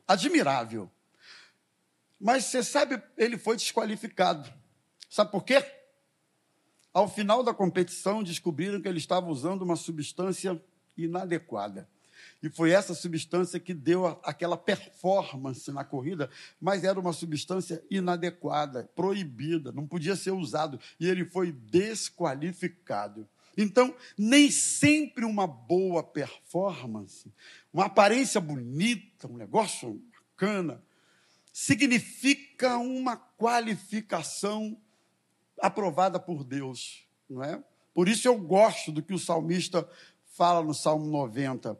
admirável. 0.07 0.89
Mas 2.19 2.45
você 2.45 2.63
sabe, 2.63 3.01
ele 3.17 3.37
foi 3.37 3.55
desqualificado. 3.55 4.51
Sabe 5.09 5.31
por 5.31 5.43
quê? 5.43 5.63
Ao 6.93 7.07
final 7.07 7.43
da 7.43 7.53
competição, 7.53 8.23
descobriram 8.23 8.81
que 8.81 8.87
ele 8.87 8.97
estava 8.97 9.27
usando 9.27 9.61
uma 9.61 9.75
substância 9.75 10.61
inadequada. 10.97 11.89
E 12.41 12.49
foi 12.49 12.71
essa 12.71 12.93
substância 12.93 13.59
que 13.59 13.73
deu 13.73 14.05
aquela 14.23 14.57
performance 14.57 15.71
na 15.71 15.83
corrida, 15.83 16.29
mas 16.59 16.83
era 16.83 16.99
uma 16.99 17.11
substância 17.11 17.83
inadequada, 17.89 18.89
proibida, 18.95 19.71
não 19.71 19.87
podia 19.87 20.15
ser 20.15 20.31
usado. 20.31 20.79
E 20.99 21.07
ele 21.07 21.25
foi 21.25 21.51
desqualificado. 21.51 23.27
Então, 23.57 23.95
nem 24.17 24.51
sempre 24.51 25.25
uma 25.25 25.47
boa 25.47 26.03
performance, 26.03 27.31
uma 27.71 27.85
aparência 27.85 28.41
bonita, 28.41 29.27
um 29.27 29.37
negócio 29.37 30.01
bacana, 30.11 30.83
significa 31.51 32.77
uma 32.77 33.15
qualificação 33.15 34.77
aprovada 35.59 36.19
por 36.19 36.43
Deus, 36.43 37.07
não 37.29 37.43
é? 37.43 37.63
Por 37.93 38.09
isso 38.09 38.27
eu 38.27 38.37
gosto 38.37 38.91
do 38.91 39.01
que 39.01 39.13
o 39.13 39.19
salmista 39.19 39.87
fala 40.25 40.61
no 40.61 40.73
Salmo 40.73 41.05
90 41.05 41.79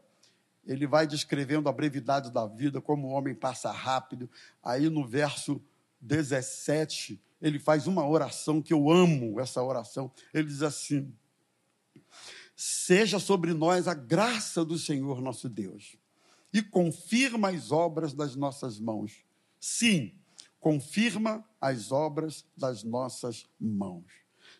ele 0.66 0.86
vai 0.86 1.06
descrevendo 1.06 1.68
a 1.68 1.72
brevidade 1.72 2.30
da 2.30 2.44
vida, 2.46 2.80
como 2.80 3.06
o 3.06 3.10
homem 3.10 3.34
passa 3.34 3.70
rápido. 3.70 4.28
Aí 4.62 4.90
no 4.90 5.06
verso 5.06 5.62
17, 6.00 7.20
ele 7.40 7.58
faz 7.58 7.86
uma 7.86 8.06
oração 8.06 8.60
que 8.60 8.72
eu 8.72 8.90
amo 8.90 9.40
essa 9.40 9.62
oração. 9.62 10.10
Ele 10.34 10.48
diz 10.48 10.62
assim: 10.62 11.14
Seja 12.56 13.18
sobre 13.18 13.52
nós 13.52 13.86
a 13.86 13.92
graça 13.92 14.64
do 14.64 14.78
Senhor 14.78 15.20
nosso 15.20 15.46
Deus, 15.46 15.96
e 16.52 16.62
confirma 16.62 17.50
as 17.50 17.70
obras 17.70 18.14
das 18.14 18.34
nossas 18.34 18.80
mãos. 18.80 19.24
Sim, 19.60 20.14
confirma 20.58 21.44
as 21.60 21.92
obras 21.92 22.46
das 22.56 22.82
nossas 22.82 23.46
mãos. 23.60 24.06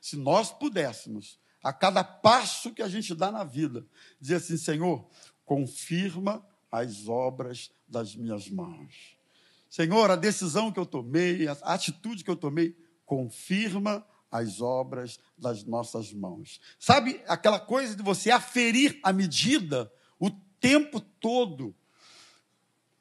Se 0.01 0.15
nós 0.17 0.53
pudéssemos, 0.53 1.41
a 1.63 1.73
cada 1.73 2.05
passo 2.05 2.73
que 2.73 2.83
a 2.83 2.89
gente 2.89 3.15
dá 3.15 3.33
na 3.33 3.45
vida, 3.45 3.87
dizer 4.21 4.37
assim: 4.37 4.59
Senhor, 4.59 5.09
confirma 5.45 6.47
as 6.71 7.09
obras 7.09 7.73
das 7.89 8.15
minhas 8.15 8.49
mãos. 8.51 9.17
Senhor, 9.71 10.11
a 10.11 10.17
decisão 10.17 10.71
que 10.71 10.79
eu 10.79 10.87
tomei, 10.87 11.49
a 11.49 11.53
atitude 11.65 12.23
que 12.23 12.31
eu 12.31 12.37
tomei, 12.37 12.77
confirma 13.05 14.07
as 14.37 14.61
obras 14.61 15.19
das 15.37 15.65
nossas 15.65 16.13
mãos. 16.13 16.61
Sabe 16.79 17.21
aquela 17.27 17.61
coisa 17.61 17.95
de 17.95 18.03
você 18.03 18.31
aferir 18.31 18.99
a 19.03 19.13
medida 19.13 19.93
o 20.19 20.31
tempo 20.61 21.01
todo? 21.01 21.75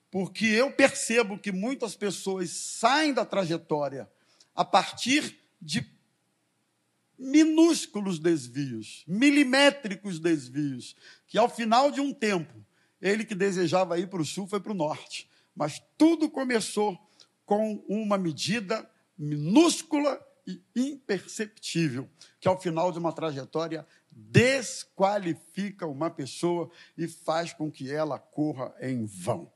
Porque 0.10 0.46
eu 0.46 0.72
percebo 0.72 1.38
que 1.38 1.52
muitas 1.52 1.96
pessoas 1.96 2.50
saem 2.52 3.14
da 3.14 3.26
trajetória 3.26 4.10
a 4.56 4.64
partir 4.64 5.38
de 5.62 5.86
minúsculos 7.18 8.20
desvios, 8.20 9.04
milimétricos 9.08 10.20
desvios, 10.20 10.96
que 11.28 11.38
ao 11.38 11.50
final 11.50 11.92
de 11.92 12.02
um 12.02 12.14
tempo, 12.14 12.66
ele 13.02 13.26
que 13.26 13.36
desejava 13.36 14.00
ir 14.00 14.10
para 14.10 14.22
o 14.22 14.26
sul 14.26 14.48
foi 14.48 14.60
para 14.60 14.72
o 14.72 14.76
norte. 14.76 15.30
Mas 15.56 15.82
tudo 15.98 16.30
começou 16.30 16.98
com 17.46 17.84
uma 17.88 18.18
medida 18.18 18.90
minúscula 19.18 20.20
e 20.48 20.62
imperceptível, 20.76 22.10
que 22.40 22.48
ao 22.48 22.60
final 22.60 22.92
de 22.92 23.00
uma 23.00 23.12
trajetória 23.12 23.86
desqualifica 24.12 25.88
uma 25.88 26.10
pessoa 26.10 26.70
e 26.98 27.08
faz 27.08 27.52
com 27.52 27.72
que 27.72 27.92
ela 27.92 28.20
corra 28.20 28.74
em 28.80 29.06
vão. 29.06 29.52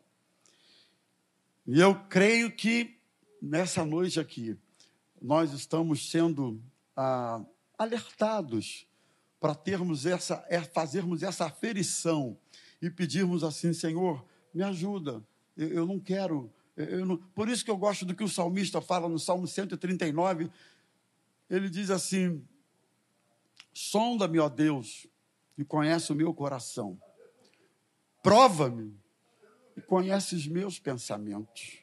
E 1.65 1.80
eu 1.80 1.95
creio 2.08 2.52
que 2.52 2.99
nessa 3.41 3.86
noite 3.86 4.19
aqui, 4.19 4.58
nós 5.21 5.54
estamos 5.54 6.10
sendo 6.10 6.62
ah, 6.95 7.43
alertados 7.78 8.88
para 9.39 9.56
termos 9.56 10.06
essa, 10.06 10.45
é, 10.49 10.62
fazermos 10.62 11.23
essa 11.23 11.45
aferição 11.45 12.38
e 12.82 12.89
pedirmos 12.89 13.43
assim, 13.43 13.73
Senhor, 13.73 14.25
me 14.54 14.63
ajuda, 14.63 15.23
eu, 15.56 15.69
eu 15.69 15.86
não 15.86 15.99
quero. 15.99 16.52
Eu 16.75 17.06
não... 17.06 17.17
Por 17.17 17.49
isso 17.49 17.63
que 17.63 17.71
eu 17.71 17.78
gosto 17.78 18.06
do 18.06 18.15
que 18.15 18.23
o 18.23 18.30
salmista 18.30 18.82
fala 18.82 19.10
no 19.10 19.19
Salmo 19.19 19.45
139. 19.45 20.49
Ele 21.50 21.70
diz 21.70 21.90
assim: 21.90 22.46
Sonda-me, 23.74 24.40
ó 24.40 24.50
Deus, 24.50 25.08
e 25.58 25.66
conhece 25.66 26.12
o 26.12 26.16
meu 26.16 26.34
coração. 26.34 27.00
Prova-me 28.22 28.98
e 29.76 29.82
conhece 29.82 30.36
os 30.36 30.48
meus 30.48 30.78
pensamentos. 30.80 31.80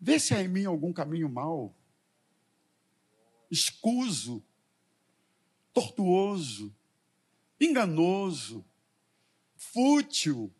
Vê 0.00 0.18
se 0.18 0.34
há 0.34 0.42
em 0.42 0.48
mim 0.48 0.64
algum 0.64 0.92
caminho 0.92 1.28
mau 1.28 1.74
escuso, 3.50 4.42
tortuoso, 5.72 6.74
enganoso, 7.60 8.64
fútil, 9.56 10.52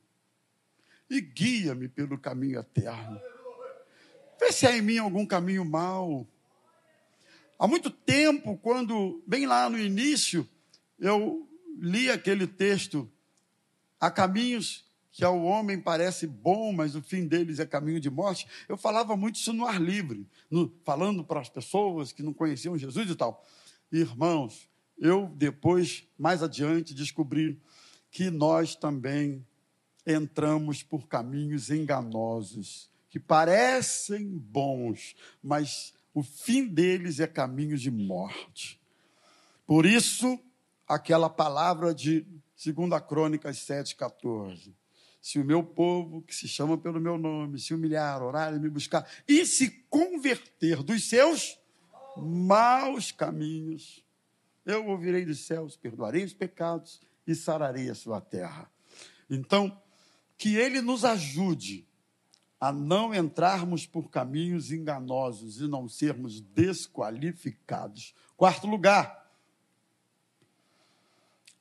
e 1.09 1.20
guia-me 1.20 1.88
pelo 1.88 2.18
caminho 2.18 2.61
eterno. 2.61 3.20
Vê 4.38 4.53
se 4.53 4.66
há 4.66 4.76
em 4.76 4.83
mim 4.83 4.98
algum 4.98 5.26
caminho 5.26 5.64
mau. 5.64 6.26
Há 7.60 7.68
muito 7.68 7.90
tempo, 7.90 8.56
quando, 8.56 9.22
bem 9.26 9.44
lá 9.44 9.68
no 9.68 9.78
início, 9.78 10.48
eu 10.98 11.46
li 11.78 12.10
aquele 12.10 12.46
texto, 12.46 13.06
há 14.00 14.10
caminhos 14.10 14.86
que 15.12 15.22
ao 15.22 15.38
homem 15.42 15.78
parece 15.78 16.26
bom, 16.26 16.72
mas 16.72 16.94
o 16.94 17.02
fim 17.02 17.26
deles 17.26 17.58
é 17.58 17.66
caminho 17.66 18.00
de 18.00 18.08
morte. 18.08 18.46
Eu 18.66 18.78
falava 18.78 19.14
muito 19.14 19.34
isso 19.34 19.52
no 19.52 19.66
ar 19.66 19.78
livre, 19.78 20.26
no, 20.50 20.72
falando 20.86 21.22
para 21.22 21.38
as 21.38 21.50
pessoas 21.50 22.12
que 22.12 22.22
não 22.22 22.32
conheciam 22.32 22.78
Jesus 22.78 23.10
e 23.10 23.14
tal. 23.14 23.44
Irmãos, 23.92 24.66
eu 24.96 25.30
depois, 25.36 26.08
mais 26.16 26.42
adiante, 26.42 26.94
descobri 26.94 27.60
que 28.10 28.30
nós 28.30 28.74
também 28.74 29.46
entramos 30.06 30.82
por 30.82 31.06
caminhos 31.06 31.68
enganosos, 31.68 32.90
que 33.10 33.20
parecem 33.20 34.38
bons, 34.38 35.14
mas 35.42 35.92
o 36.14 36.22
fim 36.22 36.66
deles 36.66 37.20
é 37.20 37.26
caminho 37.26 37.76
de 37.76 37.90
morte. 37.90 38.80
Por 39.66 39.86
isso, 39.86 40.38
aquela 40.86 41.30
palavra 41.30 41.94
de 41.94 42.26
2 42.56 43.02
Crônicas 43.08 43.58
7,14 43.58 44.74
se 45.20 45.38
o 45.38 45.44
meu 45.44 45.62
povo, 45.62 46.22
que 46.22 46.34
se 46.34 46.48
chama 46.48 46.78
pelo 46.78 47.00
meu 47.00 47.18
nome, 47.18 47.58
se 47.58 47.74
humilhar, 47.74 48.22
orar 48.22 48.54
e 48.54 48.58
me 48.58 48.70
buscar, 48.70 49.06
e 49.28 49.44
se 49.44 49.70
converter 49.90 50.82
dos 50.82 51.08
seus 51.08 51.58
maus 52.16 53.12
caminhos, 53.12 54.04
eu 54.64 54.86
ouvirei 54.86 55.24
dos 55.24 55.40
céus, 55.40 55.76
perdoarei 55.76 56.24
os 56.24 56.32
pecados 56.32 57.00
e 57.26 57.34
sararei 57.34 57.90
a 57.90 57.94
sua 57.94 58.20
terra. 58.20 58.70
Então, 59.28 59.80
que 60.38 60.56
Ele 60.56 60.80
nos 60.80 61.04
ajude 61.04 61.86
a 62.60 62.70
não 62.70 63.14
entrarmos 63.14 63.86
por 63.86 64.10
caminhos 64.10 64.70
enganosos 64.70 65.60
e 65.60 65.66
não 65.66 65.88
sermos 65.88 66.40
desqualificados. 66.40 68.14
Quarto 68.36 68.66
lugar, 68.66 69.20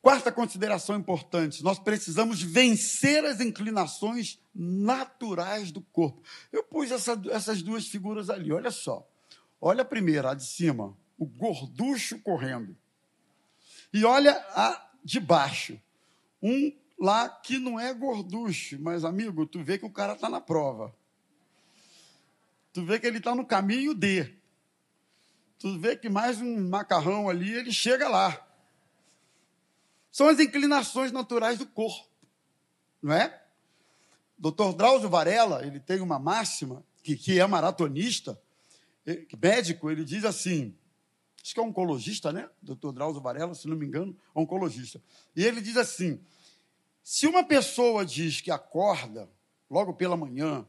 Quarta 0.01 0.31
consideração 0.31 0.95
importante: 0.95 1.62
nós 1.63 1.77
precisamos 1.77 2.41
vencer 2.41 3.25
as 3.25 3.41
inclinações 3.41 4.39
naturais 4.55 5.71
do 5.71 5.81
corpo. 5.81 6.23
Eu 6.51 6.63
pus 6.63 6.89
essa, 6.89 7.21
essas 7.29 7.62
duas 7.62 7.85
figuras 7.88 8.29
ali, 8.29 8.51
olha 8.51 8.71
só. 8.71 9.05
Olha 9.59 9.81
a 9.81 9.85
primeira, 9.85 10.31
a 10.31 10.33
de 10.33 10.45
cima, 10.45 10.97
o 11.17 11.25
gorducho 11.25 12.17
correndo. 12.19 12.77
E 13.93 14.05
olha 14.05 14.33
a 14.51 14.89
de 15.03 15.19
baixo. 15.19 15.77
Um 16.41 16.71
lá 16.99 17.29
que 17.29 17.57
não 17.57 17.79
é 17.79 17.93
gorducho, 17.93 18.77
mas 18.81 19.05
amigo, 19.05 19.45
tu 19.45 19.63
vê 19.63 19.77
que 19.77 19.85
o 19.85 19.91
cara 19.91 20.13
está 20.13 20.29
na 20.29 20.41
prova. 20.41 20.93
Tu 22.73 22.85
vê 22.85 22.99
que 22.99 23.07
ele 23.07 23.17
está 23.19 23.33
no 23.33 23.45
caminho 23.45 23.93
D. 23.93 24.35
Tu 25.57 25.77
vê 25.79 25.95
que 25.95 26.09
mais 26.09 26.39
um 26.41 26.69
macarrão 26.69 27.29
ali, 27.29 27.51
ele 27.51 27.71
chega 27.71 28.07
lá. 28.07 28.45
São 30.12 30.27
as 30.27 30.39
inclinações 30.39 31.12
naturais 31.12 31.57
do 31.57 31.65
corpo, 31.65 32.07
não 33.01 33.13
é? 33.13 33.41
Dr. 34.38 34.73
Drauzio 34.75 35.09
Varela, 35.09 35.65
ele 35.65 35.79
tem 35.79 35.99
uma 35.99 36.17
máxima, 36.17 36.83
que, 37.03 37.15
que 37.15 37.39
é 37.39 37.45
maratonista, 37.45 38.39
médico, 39.41 39.89
ele 39.89 40.03
diz 40.03 40.23
assim, 40.23 40.75
acho 41.43 41.53
que 41.53 41.59
é 41.59 41.63
oncologista, 41.63 42.31
né? 42.31 42.49
Dr. 42.62 42.91
Drauzio 42.91 43.21
Varela, 43.21 43.53
se 43.53 43.67
não 43.67 43.75
me 43.75 43.85
engano, 43.85 44.15
oncologista. 44.33 45.01
E 45.35 45.43
ele 45.43 45.62
diz 45.62 45.77
assim, 45.77 46.19
se 47.12 47.26
uma 47.26 47.43
pessoa 47.43 48.06
diz 48.06 48.39
que 48.39 48.52
acorda 48.52 49.28
logo 49.67 49.95
pela 49.95 50.15
manhã, 50.15 50.63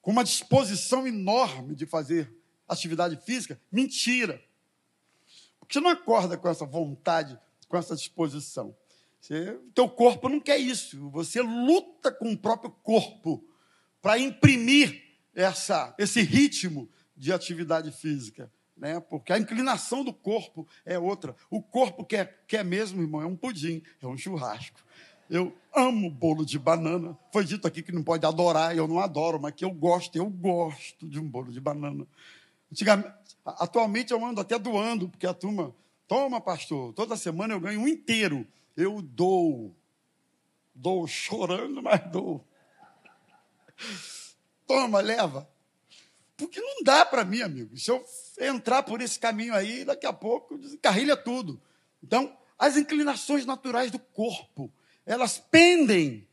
com 0.00 0.12
uma 0.12 0.22
disposição 0.22 1.04
enorme 1.04 1.74
de 1.74 1.84
fazer 1.84 2.32
atividade 2.68 3.16
física, 3.16 3.60
mentira. 3.68 4.40
Porque 5.58 5.72
você 5.72 5.80
não 5.80 5.90
acorda 5.90 6.36
com 6.36 6.48
essa 6.48 6.64
vontade, 6.64 7.36
com 7.66 7.76
essa 7.76 7.96
disposição. 7.96 8.72
Você, 9.20 9.58
teu 9.74 9.88
corpo 9.88 10.28
não 10.28 10.38
quer 10.38 10.58
isso. 10.58 11.10
Você 11.10 11.42
luta 11.42 12.12
com 12.12 12.30
o 12.30 12.38
próprio 12.38 12.70
corpo 12.70 13.44
para 14.00 14.16
imprimir 14.16 15.02
essa, 15.34 15.92
esse 15.98 16.22
ritmo 16.22 16.88
de 17.16 17.32
atividade 17.32 17.90
física. 17.90 18.48
Né? 18.76 19.00
Porque 19.00 19.32
a 19.32 19.38
inclinação 19.38 20.04
do 20.04 20.12
corpo 20.12 20.68
é 20.86 20.96
outra. 20.96 21.34
O 21.50 21.60
corpo 21.60 22.04
quer, 22.04 22.44
quer 22.46 22.64
mesmo, 22.64 23.02
irmão, 23.02 23.20
é 23.20 23.26
um 23.26 23.36
pudim, 23.36 23.82
é 24.00 24.06
um 24.06 24.16
churrasco. 24.16 24.86
Eu 25.28 25.54
amo 25.74 26.10
bolo 26.10 26.44
de 26.44 26.58
banana. 26.58 27.16
Foi 27.32 27.44
dito 27.44 27.66
aqui 27.66 27.82
que 27.82 27.92
não 27.92 28.02
pode 28.02 28.24
adorar, 28.24 28.76
eu 28.76 28.88
não 28.88 28.98
adoro, 28.98 29.40
mas 29.40 29.52
que 29.54 29.64
eu 29.64 29.70
gosto, 29.70 30.16
eu 30.16 30.28
gosto 30.28 31.06
de 31.06 31.18
um 31.18 31.28
bolo 31.28 31.52
de 31.52 31.60
banana. 31.60 32.06
Atualmente 33.44 34.12
eu 34.12 34.24
ando 34.24 34.40
até 34.40 34.58
doando, 34.58 35.08
porque 35.08 35.26
a 35.26 35.34
turma, 35.34 35.74
toma, 36.06 36.40
pastor, 36.40 36.92
toda 36.92 37.16
semana 37.16 37.54
eu 37.54 37.60
ganho 37.60 37.80
um 37.80 37.88
inteiro. 37.88 38.46
Eu 38.76 39.02
dou. 39.02 39.74
Dou 40.74 41.06
chorando, 41.06 41.82
mas 41.82 42.00
dou. 42.10 42.44
Toma, 44.66 45.00
leva. 45.00 45.48
Porque 46.36 46.60
não 46.60 46.84
dá 46.84 47.04
para 47.04 47.24
mim, 47.24 47.42
amigo. 47.42 47.76
Se 47.76 47.90
eu 47.90 48.04
entrar 48.40 48.84
por 48.84 49.00
esse 49.00 49.18
caminho 49.18 49.54
aí, 49.54 49.84
daqui 49.84 50.06
a 50.06 50.12
pouco 50.12 50.56
descarrilha 50.56 51.16
tudo. 51.16 51.60
Então, 52.02 52.36
as 52.56 52.76
inclinações 52.76 53.44
naturais 53.44 53.90
do 53.90 53.98
corpo, 53.98 54.72
elas 55.08 55.38
pendem 55.38 56.28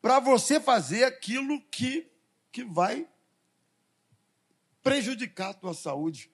para 0.00 0.18
você 0.18 0.58
fazer 0.58 1.04
aquilo 1.04 1.60
que, 1.70 2.10
que 2.50 2.64
vai 2.64 3.06
prejudicar 4.82 5.50
a 5.50 5.54
tua 5.54 5.74
saúde. 5.74 6.30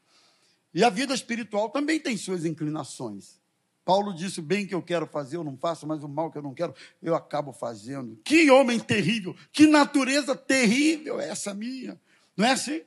E 0.72 0.84
a 0.84 0.88
vida 0.88 1.12
espiritual 1.12 1.68
também 1.68 1.98
tem 1.98 2.16
suas 2.16 2.44
inclinações. 2.44 3.40
Paulo 3.84 4.14
disse: 4.14 4.38
o 4.38 4.42
bem 4.42 4.64
que 4.64 4.74
eu 4.74 4.80
quero 4.80 5.04
fazer, 5.08 5.36
eu 5.36 5.42
não 5.42 5.56
faço, 5.56 5.84
mas 5.84 6.04
o 6.04 6.08
mal 6.08 6.30
que 6.30 6.38
eu 6.38 6.42
não 6.42 6.54
quero, 6.54 6.72
eu 7.02 7.14
acabo 7.14 7.52
fazendo. 7.52 8.16
Que 8.24 8.48
homem 8.52 8.78
terrível, 8.78 9.36
que 9.50 9.66
natureza 9.66 10.36
terrível 10.36 11.20
é 11.20 11.28
essa 11.28 11.52
minha. 11.52 12.00
Não 12.36 12.46
é 12.46 12.52
assim? 12.52 12.82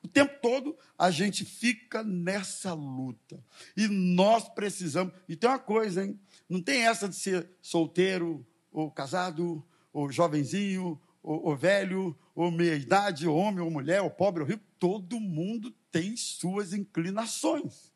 O 0.00 0.06
tempo 0.06 0.40
todo 0.40 0.78
a 0.96 1.10
gente 1.10 1.44
fica 1.44 2.04
nessa 2.04 2.72
luta. 2.72 3.42
E 3.76 3.88
nós 3.88 4.48
precisamos. 4.48 5.12
E 5.28 5.34
tem 5.34 5.50
uma 5.50 5.58
coisa, 5.58 6.04
hein? 6.04 6.18
Não 6.48 6.62
tem 6.62 6.86
essa 6.86 7.08
de 7.08 7.16
ser 7.16 7.48
solteiro, 7.60 8.46
ou 8.72 8.90
casado, 8.90 9.64
ou 9.92 10.10
jovenzinho, 10.10 11.00
ou, 11.22 11.48
ou 11.48 11.56
velho, 11.56 12.16
ou 12.34 12.50
meia-idade, 12.50 13.26
ou 13.26 13.36
homem, 13.36 13.60
ou 13.60 13.70
mulher, 13.70 14.00
ou 14.00 14.10
pobre, 14.10 14.42
ou 14.42 14.48
rico. 14.48 14.64
Todo 14.78 15.20
mundo 15.20 15.70
tem 15.90 16.16
suas 16.16 16.72
inclinações. 16.72 17.92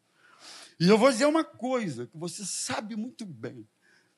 E 0.79 0.89
eu 0.89 0.99
vou 0.99 1.11
dizer 1.11 1.27
uma 1.27 1.45
coisa 1.45 2.07
que 2.07 2.17
você 2.17 2.45
sabe 2.45 2.97
muito 2.97 3.25
bem. 3.25 3.67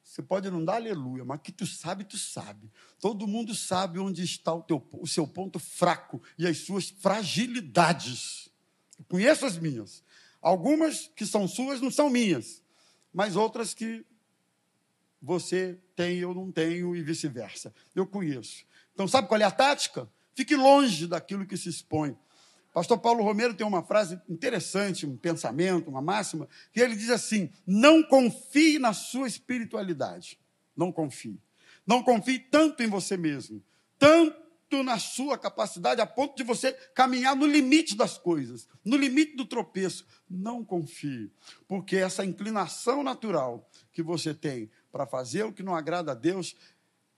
Você 0.02 0.22
pode 0.22 0.50
não 0.50 0.64
dar 0.64 0.76
aleluia, 0.76 1.24
mas 1.24 1.40
que 1.40 1.50
tu 1.50 1.66
sabe, 1.66 2.04
tu 2.04 2.18
sabe. 2.18 2.70
Todo 3.00 3.26
mundo 3.26 3.54
sabe 3.54 3.98
onde 3.98 4.22
está 4.22 4.52
o, 4.52 4.62
teu, 4.62 4.86
o 4.92 5.06
seu 5.06 5.26
ponto 5.26 5.58
fraco 5.58 6.22
e 6.38 6.46
as 6.46 6.58
suas 6.58 6.90
fragilidades. 6.90 8.50
Eu 8.98 9.04
conheço 9.06 9.46
as 9.46 9.56
minhas. 9.56 10.04
Algumas 10.42 11.10
que 11.16 11.24
são 11.24 11.48
suas 11.48 11.80
não 11.80 11.90
são 11.90 12.10
minhas, 12.10 12.62
mas 13.12 13.34
outras 13.34 13.72
que 13.72 14.04
você 15.24 15.78
tem, 15.96 16.18
eu 16.18 16.34
não 16.34 16.52
tenho 16.52 16.94
e 16.94 17.02
vice-versa. 17.02 17.72
Eu 17.94 18.06
conheço. 18.06 18.64
Então, 18.92 19.08
sabe 19.08 19.26
qual 19.26 19.40
é 19.40 19.44
a 19.44 19.50
tática? 19.50 20.08
Fique 20.34 20.54
longe 20.54 21.06
daquilo 21.06 21.46
que 21.46 21.56
se 21.56 21.68
expõe. 21.68 22.16
Pastor 22.74 22.98
Paulo 22.98 23.22
Romero 23.22 23.54
tem 23.54 23.66
uma 23.66 23.82
frase 23.82 24.20
interessante, 24.28 25.06
um 25.06 25.16
pensamento, 25.16 25.88
uma 25.88 26.02
máxima, 26.02 26.48
que 26.72 26.80
ele 26.80 26.94
diz 26.94 27.08
assim: 27.08 27.48
não 27.66 28.02
confie 28.02 28.78
na 28.78 28.92
sua 28.92 29.26
espiritualidade. 29.26 30.38
Não 30.76 30.92
confie. 30.92 31.40
Não 31.86 32.02
confie 32.02 32.38
tanto 32.38 32.82
em 32.82 32.88
você 32.88 33.16
mesmo, 33.16 33.62
tanto 33.98 34.82
na 34.82 34.98
sua 34.98 35.38
capacidade, 35.38 36.00
a 36.00 36.06
ponto 36.06 36.36
de 36.36 36.42
você 36.42 36.72
caminhar 36.94 37.36
no 37.36 37.46
limite 37.46 37.94
das 37.94 38.18
coisas, 38.18 38.66
no 38.84 38.96
limite 38.96 39.36
do 39.36 39.44
tropeço. 39.44 40.04
Não 40.28 40.64
confie, 40.64 41.30
porque 41.68 41.96
essa 41.96 42.24
inclinação 42.24 43.02
natural 43.02 43.70
que 43.92 44.02
você 44.02 44.34
tem 44.34 44.68
para 44.94 45.06
fazer 45.06 45.42
o 45.42 45.52
que 45.52 45.64
não 45.64 45.74
agrada 45.74 46.12
a 46.12 46.14
Deus, 46.14 46.54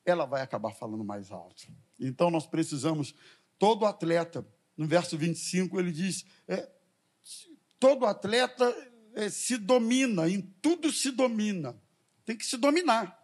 ela 0.02 0.24
vai 0.24 0.40
acabar 0.40 0.72
falando 0.72 1.04
mais 1.04 1.30
alto. 1.30 1.66
Então 2.00 2.30
nós 2.30 2.46
precisamos, 2.46 3.14
todo 3.58 3.84
atleta, 3.84 4.46
no 4.74 4.86
verso 4.86 5.18
25, 5.18 5.78
ele 5.78 5.92
diz: 5.92 6.24
é, 6.48 6.66
todo 7.78 8.06
atleta 8.06 8.74
é, 9.14 9.28
se 9.28 9.58
domina, 9.58 10.26
em 10.26 10.40
tudo 10.40 10.90
se 10.90 11.10
domina, 11.10 11.76
tem 12.24 12.34
que 12.34 12.46
se 12.46 12.56
dominar. 12.56 13.14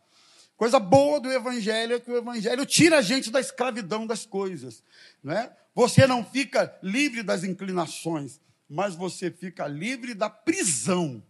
Coisa 0.55 0.79
boa 0.79 1.19
do 1.19 1.33
Evangelho 1.33 1.95
é 1.95 2.01
que 2.01 2.11
o 2.11 2.17
Evangelho 2.19 2.67
tira 2.67 2.99
a 2.99 3.03
gente 3.03 3.31
da 3.31 3.41
escravidão 3.41 4.07
das 4.07 4.27
coisas. 4.27 4.85
Não 5.23 5.33
é? 5.33 5.57
Você 5.75 6.07
não 6.07 6.23
fica 6.23 6.79
livre 6.83 7.23
das 7.23 7.43
inclinações, 7.43 8.39
mas 8.69 8.95
você 8.95 9.31
fica 9.31 9.67
livre 9.67 10.13
da 10.13 10.29
prisão. 10.29 11.23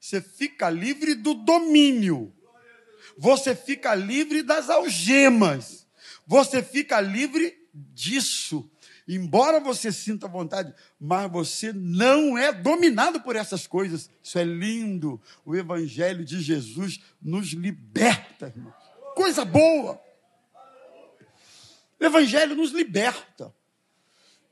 Você 0.00 0.22
fica 0.22 0.70
livre 0.70 1.14
do 1.14 1.34
domínio 1.34 2.32
você 3.16 3.54
fica 3.54 3.94
livre 3.94 4.42
das 4.42 4.70
algemas, 4.70 5.86
você 6.26 6.62
fica 6.62 7.00
livre 7.00 7.56
disso. 7.72 8.70
Embora 9.08 9.60
você 9.60 9.92
sinta 9.92 10.26
vontade, 10.26 10.74
mas 10.98 11.30
você 11.30 11.72
não 11.72 12.36
é 12.36 12.52
dominado 12.52 13.20
por 13.20 13.36
essas 13.36 13.64
coisas. 13.66 14.10
Isso 14.20 14.36
é 14.36 14.42
lindo. 14.42 15.20
O 15.44 15.54
Evangelho 15.54 16.24
de 16.24 16.40
Jesus 16.40 17.00
nos 17.22 17.52
liberta, 17.52 18.46
irmão. 18.48 18.74
Coisa 19.14 19.44
boa. 19.44 20.00
O 22.00 22.04
Evangelho 22.04 22.56
nos 22.56 22.72
liberta. 22.72 23.54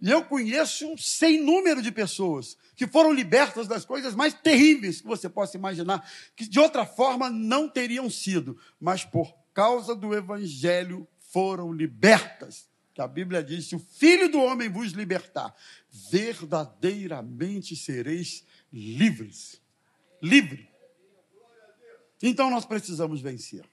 E 0.00 0.10
eu 0.10 0.24
conheço 0.24 0.86
um 0.86 0.96
sem 0.96 1.40
número 1.42 1.80
de 1.80 1.90
pessoas 1.90 2.56
que 2.76 2.86
foram 2.86 3.12
libertas 3.12 3.66
das 3.68 3.84
coisas 3.84 4.14
mais 4.14 4.34
terríveis 4.34 5.00
que 5.00 5.06
você 5.06 5.28
possa 5.28 5.56
imaginar, 5.56 6.08
que 6.36 6.46
de 6.46 6.58
outra 6.58 6.84
forma 6.84 7.30
não 7.30 7.68
teriam 7.68 8.10
sido, 8.10 8.58
mas 8.80 9.04
por 9.04 9.34
causa 9.52 9.94
do 9.94 10.14
Evangelho 10.14 11.06
foram 11.30 11.72
libertas. 11.72 12.68
Que 12.92 13.00
a 13.00 13.08
Bíblia 13.08 13.42
diz: 13.42 13.66
se 13.66 13.74
o 13.74 13.80
Filho 13.80 14.28
do 14.30 14.40
Homem 14.40 14.68
vos 14.68 14.92
libertar, 14.92 15.54
verdadeiramente 15.90 17.74
sereis 17.74 18.44
livres. 18.72 19.60
Livre. 20.22 20.68
Então 22.22 22.50
nós 22.50 22.64
precisamos 22.64 23.20
vencer. 23.20 23.64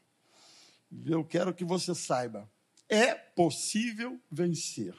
Eu 1.06 1.24
quero 1.24 1.54
que 1.54 1.64
você 1.64 1.94
saiba: 1.94 2.50
é 2.90 3.14
possível 3.14 4.20
vencer. 4.30 4.94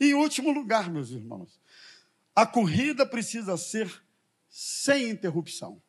Em 0.00 0.14
último 0.14 0.50
lugar, 0.50 0.90
meus 0.90 1.10
irmãos, 1.10 1.60
a 2.34 2.46
corrida 2.46 3.04
precisa 3.04 3.58
ser 3.58 4.02
sem 4.48 5.10
interrupção. 5.10 5.80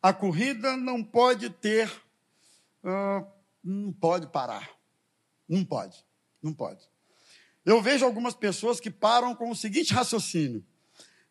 A 0.00 0.12
corrida 0.12 0.76
não 0.76 1.02
pode 1.02 1.50
ter, 1.50 1.90
uh, 2.84 3.26
não 3.62 3.92
pode 3.92 4.28
parar. 4.28 4.70
Não 5.48 5.64
pode, 5.64 6.04
não 6.40 6.54
pode. 6.54 6.88
Eu 7.64 7.82
vejo 7.82 8.04
algumas 8.04 8.34
pessoas 8.34 8.78
que 8.78 8.90
param 8.90 9.34
com 9.34 9.50
o 9.50 9.56
seguinte 9.56 9.92
raciocínio: 9.92 10.64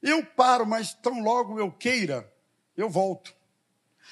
eu 0.02 0.26
paro, 0.26 0.66
mas 0.66 0.94
tão 0.94 1.22
logo 1.22 1.60
eu 1.60 1.72
queira, 1.72 2.32
eu 2.76 2.90
volto. 2.90 3.34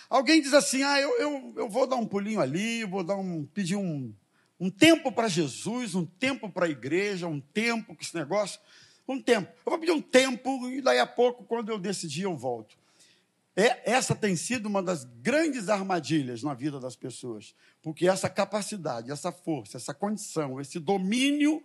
Alguém 0.09 0.41
diz 0.41 0.53
assim: 0.53 0.83
ah, 0.83 0.99
eu, 0.99 1.19
eu, 1.19 1.53
eu 1.57 1.69
vou 1.69 1.85
dar 1.85 1.97
um 1.97 2.05
pulinho 2.05 2.39
ali, 2.39 2.85
vou 2.85 3.03
dar 3.03 3.15
um, 3.15 3.45
pedir 3.45 3.75
um, 3.75 4.13
um 4.59 4.69
tempo 4.69 5.11
para 5.11 5.27
Jesus, 5.27 5.95
um 5.95 6.05
tempo 6.05 6.49
para 6.49 6.65
a 6.65 6.69
igreja, 6.69 7.27
um 7.27 7.39
tempo 7.39 7.95
que 7.95 8.03
esse 8.03 8.15
negócio. 8.15 8.59
Um 9.07 9.21
tempo. 9.21 9.51
Eu 9.65 9.71
vou 9.71 9.79
pedir 9.79 9.91
um 9.91 10.01
tempo 10.01 10.69
e 10.69 10.81
daí 10.81 10.99
a 10.99 11.07
pouco, 11.07 11.43
quando 11.43 11.69
eu 11.69 11.79
decidir, 11.79 12.23
eu 12.23 12.37
volto. 12.37 12.77
É, 13.55 13.91
essa 13.91 14.15
tem 14.15 14.35
sido 14.35 14.67
uma 14.67 14.83
das 14.83 15.03
grandes 15.03 15.67
armadilhas 15.67 16.43
na 16.43 16.53
vida 16.53 16.79
das 16.79 16.95
pessoas, 16.95 17.55
porque 17.81 18.07
essa 18.07 18.29
capacidade, 18.29 19.11
essa 19.11 19.31
força, 19.31 19.77
essa 19.77 19.93
condição, 19.93 20.61
esse 20.61 20.79
domínio 20.79 21.63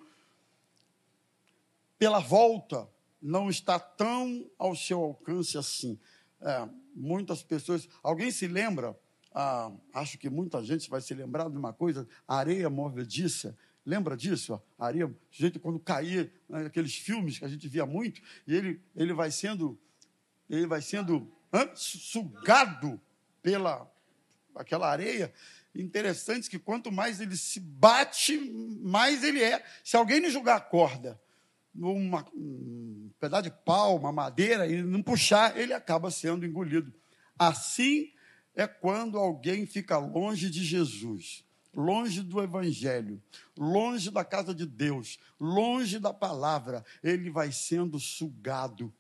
pela 1.99 2.19
volta 2.19 2.89
não 3.21 3.49
está 3.49 3.79
tão 3.79 4.51
ao 4.59 4.75
seu 4.75 5.01
alcance 5.01 5.57
assim. 5.57 5.99
É, 6.41 6.69
muitas 6.95 7.43
pessoas. 7.43 7.89
Alguém 8.03 8.31
se 8.31 8.47
lembra? 8.47 8.99
Ah, 9.35 9.73
acho 9.93 10.17
que 10.17 10.31
muita 10.31 10.63
gente 10.63 10.89
vai 10.89 11.01
se 11.01 11.13
lembrar 11.13 11.51
de 11.51 11.57
uma 11.57 11.73
coisa: 11.73 12.07
areia 12.27 12.71
movediça. 12.71 13.57
Lembra 13.85 14.17
disso? 14.17 14.61
A 14.79 14.87
areia, 14.87 15.15
jeito 15.31 15.61
quando 15.61 15.79
caía, 15.79 16.33
né, 16.49 16.67
aqueles 16.67 16.95
filmes 16.95 17.39
que 17.39 17.45
a 17.45 17.49
gente 17.49 17.69
via 17.69 17.85
muito, 17.85 18.23
e 18.47 18.55
ele, 18.55 18.81
ele 18.97 19.13
vai 19.13 19.31
sendo, 19.31 19.79
ele 20.49 20.67
vai 20.67 20.81
sendo 20.81 21.31
hã, 21.53 21.69
sugado 21.75 23.01
pela 23.43 23.91
aquela 24.55 24.89
areia. 24.89 25.33
Interessante 25.75 26.49
que 26.49 26.59
quanto 26.59 26.93
mais 26.93 27.21
ele 27.21 27.37
se 27.37 27.59
bate, 27.59 28.39
mais 28.81 29.25
ele 29.25 29.43
é. 29.43 29.65
Se 29.83 29.97
alguém 29.97 30.21
lhe 30.21 30.31
jogar 30.31 30.57
a 30.57 30.61
corda 30.61 31.21
uma, 31.75 32.25
um 32.35 33.11
pedaço 33.19 33.45
de 33.45 33.51
pau, 33.51 33.97
uma 33.97 34.13
madeira, 34.13 34.67
e 34.67 34.83
não 34.83 35.03
puxar, 35.03 35.57
ele 35.59 35.73
acaba 35.73 36.11
sendo 36.11 36.47
engolido. 36.47 36.93
Assim 37.39 38.13
é 38.55 38.67
quando 38.67 39.19
alguém 39.19 39.67
fica 39.67 39.99
longe 39.99 40.49
de 40.49 40.65
Jesus, 40.65 41.45
longe 41.75 42.23
do 42.23 42.41
Evangelho, 42.41 43.21
longe 43.57 44.11
da 44.11 44.25
casa 44.25 44.55
de 44.55 44.65
Deus, 44.65 45.19
longe 45.41 45.99
da 45.99 46.13
palavra, 46.13 46.85
ele 47.03 47.31
vai 47.31 47.51
sendo 47.51 47.99
sugado. 47.99 48.93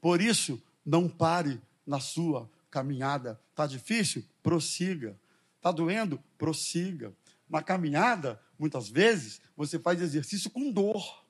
Por 0.00 0.20
isso, 0.20 0.60
não 0.84 1.08
pare 1.08 1.60
na 1.86 2.00
sua 2.00 2.50
caminhada. 2.70 3.40
Está 3.50 3.66
difícil? 3.66 4.24
Prossiga. 4.42 5.18
Está 5.56 5.70
doendo? 5.70 6.22
Prossiga. 6.36 7.12
Na 7.48 7.62
caminhada, 7.62 8.40
muitas 8.58 8.88
vezes, 8.88 9.40
você 9.56 9.78
faz 9.78 10.00
exercício 10.00 10.50
com 10.50 10.70
dor. 10.70 11.24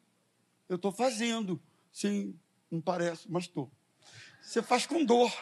Eu 0.68 0.76
estou 0.76 0.92
fazendo. 0.92 1.60
Sim, 1.92 2.34
não 2.70 2.80
parece, 2.80 3.30
mas 3.30 3.44
estou. 3.44 3.70
Você 4.42 4.62
faz 4.62 4.86
com 4.86 5.04
dor. 5.04 5.32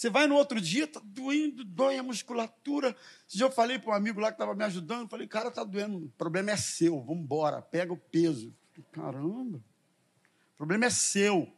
Você 0.00 0.08
vai 0.08 0.26
no 0.26 0.34
outro 0.34 0.58
dia, 0.58 0.84
está 0.84 0.98
doendo, 1.04 1.62
dói 1.62 1.98
a 1.98 2.02
musculatura. 2.02 2.96
Se 3.28 3.38
eu 3.38 3.50
falei 3.50 3.78
para 3.78 3.90
um 3.90 3.94
amigo 3.94 4.18
lá 4.18 4.28
que 4.28 4.36
estava 4.36 4.54
me 4.54 4.64
ajudando, 4.64 5.10
falei, 5.10 5.26
cara, 5.26 5.48
está 5.48 5.62
doendo. 5.62 6.06
O 6.06 6.08
problema 6.16 6.52
é 6.52 6.56
seu, 6.56 7.02
vamos 7.02 7.22
embora, 7.22 7.60
pega 7.60 7.92
o 7.92 7.98
peso. 7.98 8.50
Caramba, 8.92 9.58
o 9.58 10.56
problema 10.56 10.86
é 10.86 10.90
seu. 10.90 11.52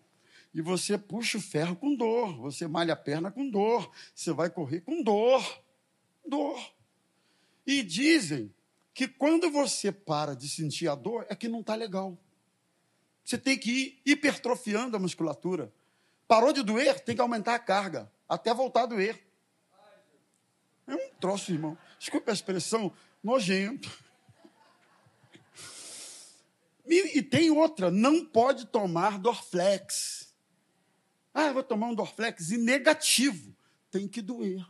E 0.53 0.61
você 0.61 0.99
puxa 0.99 1.39
o 1.39 1.41
ferro 1.41 1.77
com 1.77 1.95
dor, 1.95 2.37
você 2.39 2.67
malha 2.67 2.95
a 2.95 2.97
perna 2.97 3.31
com 3.31 3.49
dor, 3.49 3.89
você 4.13 4.33
vai 4.33 4.51
correr 4.51 4.81
com 4.81 5.05
dor. 5.05 5.63
Dor. 6.27 6.59
E 7.65 7.81
dizem 7.81 8.53
que 8.93 9.07
quando 9.07 9.53
você 9.53 9.93
para 9.93 10.35
de 10.35 10.49
sentir 10.49 10.89
a 10.89 10.97
dor, 10.97 11.25
é 11.29 11.37
que 11.37 11.47
não 11.47 11.61
está 11.61 11.77
legal. 11.77 12.19
Você 13.25 13.39
tem 13.39 13.57
que 13.57 13.71
ir 13.71 14.03
hipertrofiando 14.05 14.97
a 14.97 15.01
musculatura. 15.01 15.73
Parou 16.33 16.51
de 16.51 16.63
doer, 16.63 16.99
tem 16.99 17.15
que 17.15 17.21
aumentar 17.21 17.55
a 17.55 17.59
carga, 17.59 18.11
até 18.27 18.55
voltar 18.55 18.85
a 18.85 18.87
doer. 18.87 19.23
É 20.87 20.95
um 20.95 21.11
troço, 21.21 21.53
irmão. 21.53 21.77
Desculpe 21.99 22.31
a 22.31 22.33
expressão, 22.33 22.91
nojento. 23.23 23.91
E, 26.87 27.19
e 27.19 27.23
tem 27.23 27.51
outra, 27.51 27.91
não 27.91 28.25
pode 28.25 28.65
tomar 28.69 29.19
Dorflex. 29.19 30.35
Ah, 31.35 31.53
vou 31.53 31.63
tomar 31.63 31.89
um 31.89 31.95
Dorflex 31.95 32.51
e 32.51 32.57
negativo. 32.57 33.55
Tem 33.91 34.09
que 34.09 34.23
doer. 34.23 34.67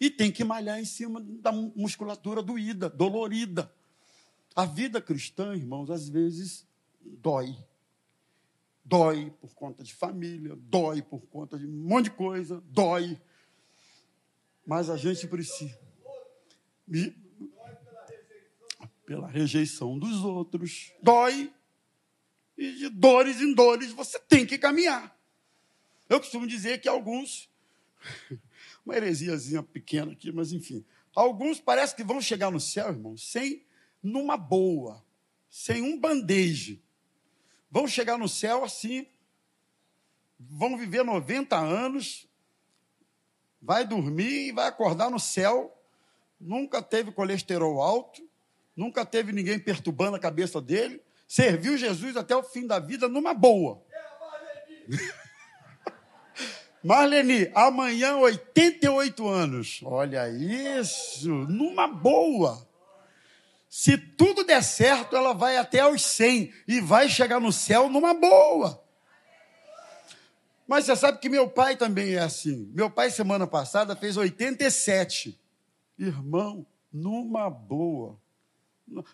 E 0.00 0.08
tem 0.08 0.32
que 0.32 0.42
malhar 0.42 0.80
em 0.80 0.86
cima 0.86 1.20
da 1.22 1.52
musculatura 1.52 2.42
doída, 2.42 2.88
dolorida. 2.88 3.70
A 4.56 4.64
vida 4.64 4.98
cristã, 4.98 5.54
irmãos, 5.54 5.90
às 5.90 6.08
vezes 6.08 6.66
dói. 7.02 7.54
Dói 8.90 9.32
por 9.40 9.54
conta 9.54 9.84
de 9.84 9.94
família, 9.94 10.56
dói 10.56 11.00
por 11.00 11.24
conta 11.28 11.56
de 11.56 11.64
um 11.64 11.70
monte 11.70 12.06
de 12.06 12.10
coisa, 12.10 12.60
dói. 12.66 13.16
Mas 14.66 14.90
a 14.90 14.96
gente 14.96 15.28
precisa. 15.28 15.78
E, 16.92 17.14
pela 19.06 19.28
rejeição 19.28 19.96
dos 19.96 20.24
outros, 20.24 20.92
dói. 21.00 21.54
E 22.58 22.72
de 22.72 22.88
dores 22.88 23.40
em 23.40 23.54
dores 23.54 23.92
você 23.92 24.18
tem 24.18 24.44
que 24.44 24.58
caminhar. 24.58 25.16
Eu 26.08 26.18
costumo 26.18 26.44
dizer 26.44 26.80
que 26.80 26.88
alguns, 26.88 27.48
uma 28.84 28.96
heresiazinha 28.96 29.62
pequena 29.62 30.10
aqui, 30.10 30.32
mas 30.32 30.50
enfim, 30.50 30.84
alguns 31.14 31.60
parece 31.60 31.94
que 31.94 32.02
vão 32.02 32.20
chegar 32.20 32.50
no 32.50 32.58
céu, 32.58 32.88
irmão, 32.88 33.16
sem, 33.16 33.64
numa 34.02 34.36
boa, 34.36 35.00
sem 35.48 35.80
um 35.80 35.96
bandeje 35.96 36.82
vão 37.70 37.86
chegar 37.86 38.18
no 38.18 38.28
céu 38.28 38.64
assim, 38.64 39.06
vão 40.38 40.76
viver 40.76 41.04
90 41.04 41.56
anos, 41.56 42.26
vai 43.62 43.86
dormir 43.86 44.48
e 44.48 44.52
vai 44.52 44.66
acordar 44.66 45.10
no 45.10 45.20
céu, 45.20 45.76
nunca 46.40 46.82
teve 46.82 47.12
colesterol 47.12 47.80
alto, 47.80 48.22
nunca 48.74 49.04
teve 49.04 49.32
ninguém 49.32 49.58
perturbando 49.58 50.16
a 50.16 50.20
cabeça 50.20 50.60
dele, 50.60 51.00
serviu 51.28 51.76
Jesus 51.76 52.16
até 52.16 52.34
o 52.34 52.42
fim 52.42 52.66
da 52.66 52.78
vida 52.78 53.08
numa 53.08 53.34
boa. 53.34 53.82
Marlene, 56.82 57.50
amanhã 57.54 58.16
88 58.16 59.28
anos. 59.28 59.80
Olha 59.84 60.30
isso, 60.30 61.28
numa 61.28 61.86
boa. 61.86 62.66
Se 63.70 63.96
tudo 63.96 64.42
der 64.42 64.64
certo, 64.64 65.14
ela 65.14 65.32
vai 65.32 65.56
até 65.56 65.78
aos 65.78 66.02
100 66.02 66.52
e 66.66 66.80
vai 66.80 67.08
chegar 67.08 67.38
no 67.38 67.52
céu 67.52 67.88
numa 67.88 68.12
boa. 68.12 68.84
Mas 70.66 70.86
você 70.86 70.96
sabe 70.96 71.20
que 71.20 71.28
meu 71.28 71.48
pai 71.48 71.76
também 71.76 72.14
é 72.14 72.18
assim. 72.18 72.68
Meu 72.74 72.90
pai, 72.90 73.12
semana 73.12 73.46
passada, 73.46 73.94
fez 73.94 74.16
87. 74.16 75.40
Irmão, 75.96 76.66
numa 76.92 77.48
boa. 77.48 78.20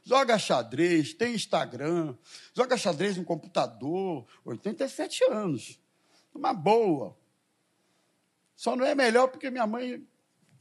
Joga 0.03 0.39
xadrez, 0.39 1.13
tem 1.13 1.35
Instagram, 1.35 2.17
joga 2.55 2.79
xadrez 2.79 3.19
no 3.19 3.25
computador. 3.25 4.27
87 4.43 5.23
anos. 5.25 5.79
Numa 6.35 6.55
boa. 6.55 7.15
Só 8.55 8.75
não 8.75 8.87
é 8.87 8.95
melhor 8.95 9.29
porque 9.29 9.51
minha 9.51 9.67
mãe 9.67 10.03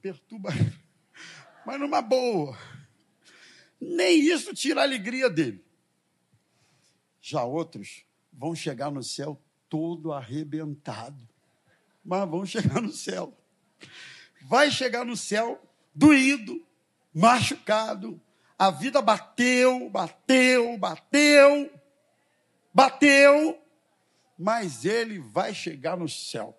perturba. 0.02 0.50
Mas 1.66 1.80
numa 1.80 2.02
boa 2.02 2.58
nem 3.86 4.20
isso 4.20 4.54
tira 4.54 4.82
a 4.82 4.84
alegria 4.84 5.30
dele. 5.30 5.64
Já 7.22 7.44
outros 7.44 8.04
vão 8.32 8.56
chegar 8.56 8.92
no 8.92 9.04
céu 9.04 9.40
todo 9.70 10.12
arrebentado, 10.12 11.28
mas 12.04 12.30
vão 12.30 12.46
chegar 12.46 12.82
no 12.82 12.92
céu. 12.92 13.36
Vai 14.42 14.70
chegar 14.70 15.06
no 15.06 15.16
céu 15.16 15.62
doído, 15.94 16.64
machucado. 17.14 18.22
A 18.58 18.72
vida 18.72 19.02
bateu, 19.02 19.90
bateu, 19.90 20.78
bateu, 20.78 21.72
bateu, 22.74 23.60
mas 24.38 24.86
ele 24.86 25.20
vai 25.20 25.54
chegar 25.54 25.98
no 25.98 26.08
céu. 26.08 26.58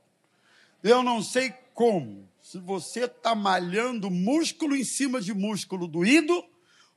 Eu 0.82 1.02
não 1.02 1.22
sei 1.22 1.54
como. 1.74 2.28
Se 2.40 2.58
você 2.58 3.04
está 3.04 3.34
malhando 3.34 4.10
músculo 4.10 4.76
em 4.76 4.84
cima 4.84 5.20
de 5.20 5.34
músculo 5.34 5.88
doído, 5.88 6.44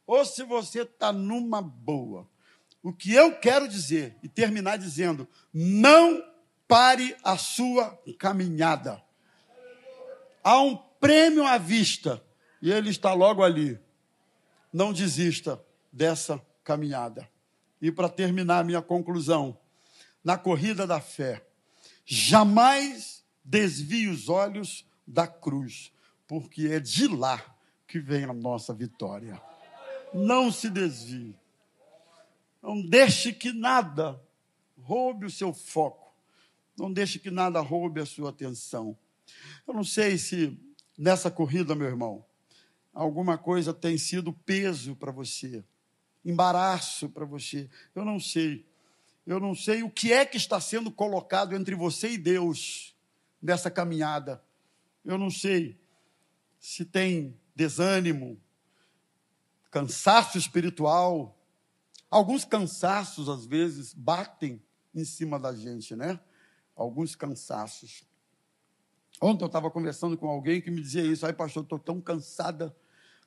ou 0.10 0.26
se 0.26 0.44
você 0.44 0.82
está 0.82 1.14
numa 1.14 1.62
boa. 1.62 2.28
O 2.82 2.92
que 2.92 3.14
eu 3.14 3.38
quero 3.38 3.68
dizer 3.68 4.18
e 4.24 4.28
terminar 4.28 4.76
dizendo: 4.78 5.28
não 5.54 6.24
pare 6.68 7.16
a 7.24 7.38
sua 7.38 7.96
caminhada. 8.18 9.00
Há 10.44 10.60
um 10.62 10.76
prêmio 11.00 11.46
à 11.46 11.60
vista 11.60 12.24
e 12.60 12.72
ele 12.72 12.90
está 12.90 13.14
logo 13.14 13.44
ali. 13.44 13.80
Não 14.74 14.92
desista 14.92 15.64
dessa 15.94 16.44
caminhada. 16.64 17.30
E 17.80 17.92
para 17.92 18.10
terminar 18.10 18.66
minha 18.66 18.82
conclusão, 18.82 19.56
na 20.24 20.40
corrida 20.40 20.88
da 20.88 21.00
fé, 21.00 21.46
jamais 22.04 23.24
desvie 23.46 24.08
os 24.08 24.28
olhos 24.28 24.88
da 25.06 25.28
cruz, 25.28 25.94
porque 26.28 26.68
é 26.68 26.80
de 26.80 27.08
lá 27.08 27.40
que 27.88 28.00
vem 28.00 28.24
a 28.24 28.34
nossa 28.34 28.74
vitória 28.74 29.49
não 30.14 30.52
se 30.52 30.70
desvie. 30.70 31.36
Não 32.62 32.82
deixe 32.82 33.32
que 33.32 33.52
nada 33.52 34.22
roube 34.82 35.26
o 35.26 35.32
seu 35.32 35.54
foco. 35.54 36.14
Não 36.78 36.92
deixe 36.92 37.20
que 37.20 37.32
nada 37.32 37.60
roube 37.60 38.02
a 38.02 38.06
sua 38.06 38.30
atenção. 38.30 38.98
Eu 39.68 39.74
não 39.74 39.84
sei 39.84 40.18
se 40.18 40.58
nessa 40.98 41.30
corrida, 41.30 41.76
meu 41.76 41.88
irmão, 41.88 42.26
alguma 42.94 43.38
coisa 43.38 43.74
tem 43.74 43.98
sido 43.98 44.34
peso 44.34 44.96
para 44.96 45.12
você. 45.12 45.64
embaraço 46.26 47.08
para 47.10 47.26
você. 47.26 47.70
Eu 47.96 48.04
não 48.04 48.20
sei. 48.20 48.66
Eu 49.26 49.40
não 49.40 49.56
sei 49.56 49.84
o 49.84 49.90
que 49.90 50.12
é 50.12 50.26
que 50.26 50.38
está 50.38 50.60
sendo 50.60 50.92
colocado 50.92 51.56
entre 51.56 51.76
você 51.76 52.12
e 52.12 52.18
Deus 52.18 52.96
nessa 53.42 53.72
caminhada. 53.72 54.44
Eu 55.06 55.18
não 55.18 55.30
sei 55.30 55.80
se 56.60 56.84
tem 56.84 57.38
desânimo, 57.56 58.38
cansaço 59.70 60.38
espiritual. 60.38 61.38
Alguns 62.10 62.44
cansaços, 62.44 63.30
às 63.30 63.46
vezes, 63.46 63.94
batem 63.94 64.62
em 64.94 65.06
cima 65.06 65.40
da 65.40 65.54
gente, 65.54 65.96
né? 65.96 66.20
Alguns 66.76 67.16
cansaços. 67.16 68.04
Ontem 69.22 69.44
eu 69.44 69.48
estava 69.48 69.70
conversando 69.70 70.18
com 70.18 70.28
alguém 70.28 70.62
que 70.62 70.72
me 70.72 70.82
dizia 70.82 71.04
isso. 71.04 71.26
Aí, 71.26 71.34
pastor, 71.34 71.64
estou 71.64 71.78
tão 71.78 72.00
cansada, 72.00 72.76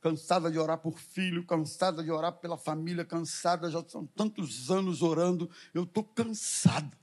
cansada 0.00 0.50
de 0.50 0.58
orar 0.58 0.78
por 0.78 0.98
filho, 0.98 1.46
cansada 1.46 2.02
de 2.02 2.10
orar 2.10 2.32
pela 2.32 2.56
família, 2.56 3.04
cansada, 3.04 3.70
já 3.70 3.84
são 3.86 4.06
tantos 4.06 4.70
anos 4.70 5.02
orando, 5.02 5.50
eu 5.74 5.84
estou 5.84 6.02
cansada. 6.02 6.98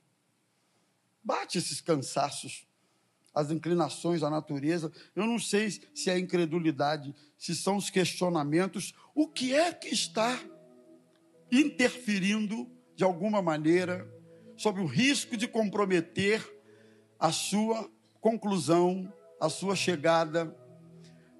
Bate 1.24 1.58
esses 1.58 1.80
cansaços, 1.80 2.68
as 3.34 3.52
inclinações 3.52 4.22
da 4.22 4.30
natureza. 4.30 4.92
Eu 5.16 5.26
não 5.26 5.40
sei 5.40 5.72
se 5.94 6.10
é 6.10 6.14
a 6.14 6.20
incredulidade, 6.20 7.14
se 7.38 7.56
são 7.56 7.78
os 7.78 7.90
questionamentos. 7.90 8.94
O 9.16 9.28
que 9.28 9.54
é 9.54 9.72
que 9.74 9.90
está 9.90 10.40
interferindo 11.52 12.70
de 12.96 13.04
alguma 13.04 13.42
maneira 13.42 14.08
sobre 14.58 14.82
o 14.82 14.86
risco 14.86 15.38
de 15.38 15.48
comprometer 15.48 16.46
a 17.18 17.32
sua 17.32 17.90
conclusão, 18.20 19.12
a 19.40 19.50
sua 19.50 19.76
chegada, 19.76 20.56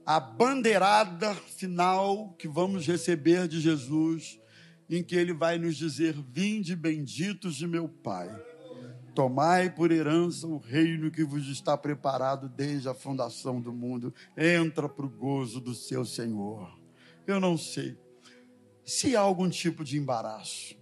a 0.06 0.20
bandeirada 0.20 1.36
final 1.36 2.34
que 2.34 2.48
vamos 2.48 2.88
receber 2.88 3.48
de 3.48 3.60
Jesus, 3.60 4.40
em 4.90 5.04
que 5.04 5.16
ele 5.16 5.34
vai 5.34 5.58
nos 5.58 5.78
dizer: 5.78 6.16
Vinde 6.30 6.76
benditos 6.76 7.56
de 7.56 7.68
meu 7.68 7.88
Pai, 7.88 8.30
tomai 9.20 9.70
por 9.70 9.92
herança 9.92 10.48
o 10.48 10.58
reino 10.58 11.12
que 11.12 11.26
vos 11.26 11.46
está 11.50 11.78
preparado 11.78 12.48
desde 12.48 12.88
a 12.88 12.94
fundação 12.94 13.60
do 13.60 13.74
mundo, 13.74 14.14
entra 14.38 14.88
para 14.88 15.06
o 15.06 15.10
gozo 15.10 15.60
do 15.60 15.76
seu 15.76 16.06
Senhor. 16.06 16.72
Eu 17.28 17.38
não 17.38 17.58
sei 17.58 17.98
se 18.86 19.18
há 19.18 19.20
algum 19.20 19.50
tipo 19.50 19.84
de 19.84 19.98
embaraço. 19.98 20.74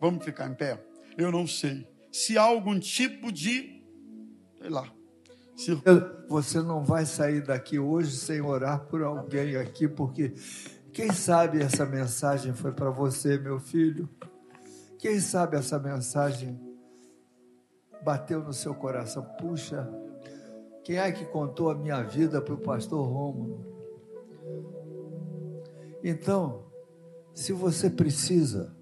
Vamos 0.00 0.24
ficar 0.24 0.48
em 0.48 0.54
pé? 0.54 0.82
Eu 1.18 1.30
não 1.30 1.46
sei. 1.46 1.86
Se 2.10 2.38
há 2.38 2.42
algum 2.42 2.80
tipo 2.80 3.30
de 3.30 3.84
sei 4.58 4.70
lá. 4.70 4.90
Você 6.26 6.62
não 6.62 6.82
vai 6.82 7.04
sair 7.04 7.42
daqui 7.42 7.78
hoje 7.78 8.16
sem 8.16 8.40
orar 8.40 8.86
por 8.86 9.02
alguém 9.02 9.56
aqui, 9.56 9.86
porque 9.86 10.32
quem 10.90 11.12
sabe 11.12 11.60
essa 11.60 11.84
mensagem 11.84 12.54
foi 12.54 12.72
para 12.72 12.88
você, 12.88 13.36
meu 13.36 13.60
filho? 13.60 14.08
Quem 15.02 15.18
sabe 15.18 15.56
essa 15.56 15.80
mensagem 15.80 16.56
bateu 18.04 18.40
no 18.40 18.52
seu 18.52 18.72
coração? 18.72 19.24
Puxa, 19.36 19.92
quem 20.84 20.96
é 20.96 21.10
que 21.10 21.24
contou 21.24 21.70
a 21.70 21.74
minha 21.74 22.00
vida 22.04 22.40
para 22.40 22.54
o 22.54 22.58
pastor 22.58 23.04
Rômulo? 23.04 23.66
Então, 26.04 26.66
se 27.34 27.52
você 27.52 27.90
precisa, 27.90 28.76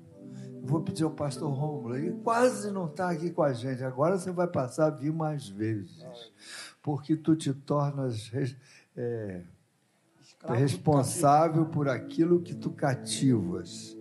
Vou 0.62 0.82
pedir 0.82 1.04
ao 1.04 1.10
pastor 1.10 1.50
Rômulo, 1.50 1.96
ele 1.96 2.12
quase 2.22 2.70
não 2.70 2.84
está 2.84 3.08
aqui 3.10 3.30
com 3.30 3.42
a 3.42 3.50
gente. 3.50 3.82
Agora 3.82 4.18
você 4.18 4.30
vai 4.30 4.46
passar 4.46 4.88
a 4.88 4.90
vir 4.90 5.10
mais 5.10 5.48
vezes, 5.48 6.04
porque 6.82 7.16
tu 7.16 7.34
te 7.34 7.54
tornas 7.54 8.30
é, 8.94 9.42
responsável 10.44 11.64
por 11.64 11.88
aquilo 11.88 12.42
que 12.42 12.54
tu 12.54 12.70
cativas. 12.70 13.96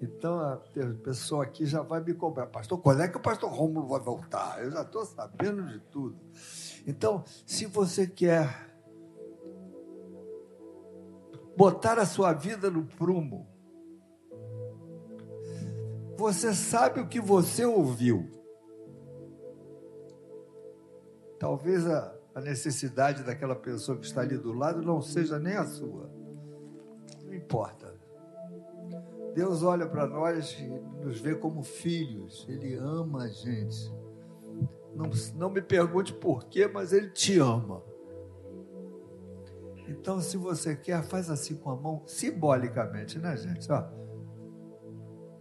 Então 0.00 0.40
a 0.40 0.56
pessoa 1.02 1.44
aqui 1.44 1.66
já 1.66 1.82
vai 1.82 2.02
me 2.02 2.14
cobrar, 2.14 2.46
pastor, 2.46 2.78
quando 2.80 3.02
é 3.02 3.08
que 3.08 3.18
o 3.18 3.20
pastor 3.20 3.50
Rômulo 3.50 3.86
vai 3.86 4.00
voltar? 4.00 4.62
Eu 4.64 4.70
já 4.70 4.82
estou 4.82 5.04
sabendo 5.04 5.66
de 5.66 5.78
tudo. 5.80 6.18
Então, 6.86 7.22
se 7.46 7.66
você 7.66 8.06
quer 8.06 8.70
botar 11.54 11.98
a 11.98 12.06
sua 12.06 12.32
vida 12.32 12.70
no 12.70 12.86
prumo, 12.86 13.46
você 16.16 16.54
sabe 16.54 17.00
o 17.00 17.06
que 17.06 17.20
você 17.20 17.66
ouviu. 17.66 18.30
Talvez 21.38 21.86
a, 21.86 22.14
a 22.34 22.40
necessidade 22.40 23.22
daquela 23.22 23.56
pessoa 23.56 23.98
que 23.98 24.06
está 24.06 24.22
ali 24.22 24.38
do 24.38 24.52
lado 24.52 24.82
não 24.82 25.02
seja 25.02 25.38
nem 25.38 25.56
a 25.56 25.66
sua. 25.66 26.10
Não 27.24 27.34
importa. 27.34 27.89
Deus 29.40 29.62
olha 29.62 29.86
para 29.86 30.06
nós 30.06 30.52
e 30.60 30.68
nos 31.02 31.18
vê 31.18 31.34
como 31.34 31.62
filhos. 31.62 32.44
Ele 32.46 32.74
ama 32.74 33.22
a 33.22 33.28
gente. 33.28 33.90
Não, 34.94 35.10
não 35.34 35.48
me 35.48 35.62
pergunte 35.62 36.12
por 36.12 36.44
quê, 36.44 36.68
mas 36.68 36.92
Ele 36.92 37.08
te 37.08 37.38
ama. 37.38 37.82
Então, 39.88 40.20
se 40.20 40.36
você 40.36 40.76
quer, 40.76 41.02
faz 41.02 41.30
assim 41.30 41.54
com 41.54 41.70
a 41.70 41.76
mão, 41.76 42.02
simbolicamente, 42.04 43.18
né, 43.18 43.34
gente? 43.34 43.66
Ó. 43.72 43.82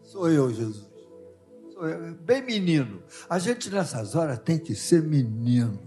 Sou 0.02 0.32
eu, 0.32 0.50
Jesus. 0.50 0.90
Sou 1.74 1.86
eu. 1.86 2.16
Bem 2.16 2.42
menino. 2.42 3.04
A 3.30 3.38
gente 3.38 3.70
nessas 3.70 4.16
horas 4.16 4.40
tem 4.40 4.58
que 4.58 4.76
ser 4.76 5.04
menino. 5.04 5.78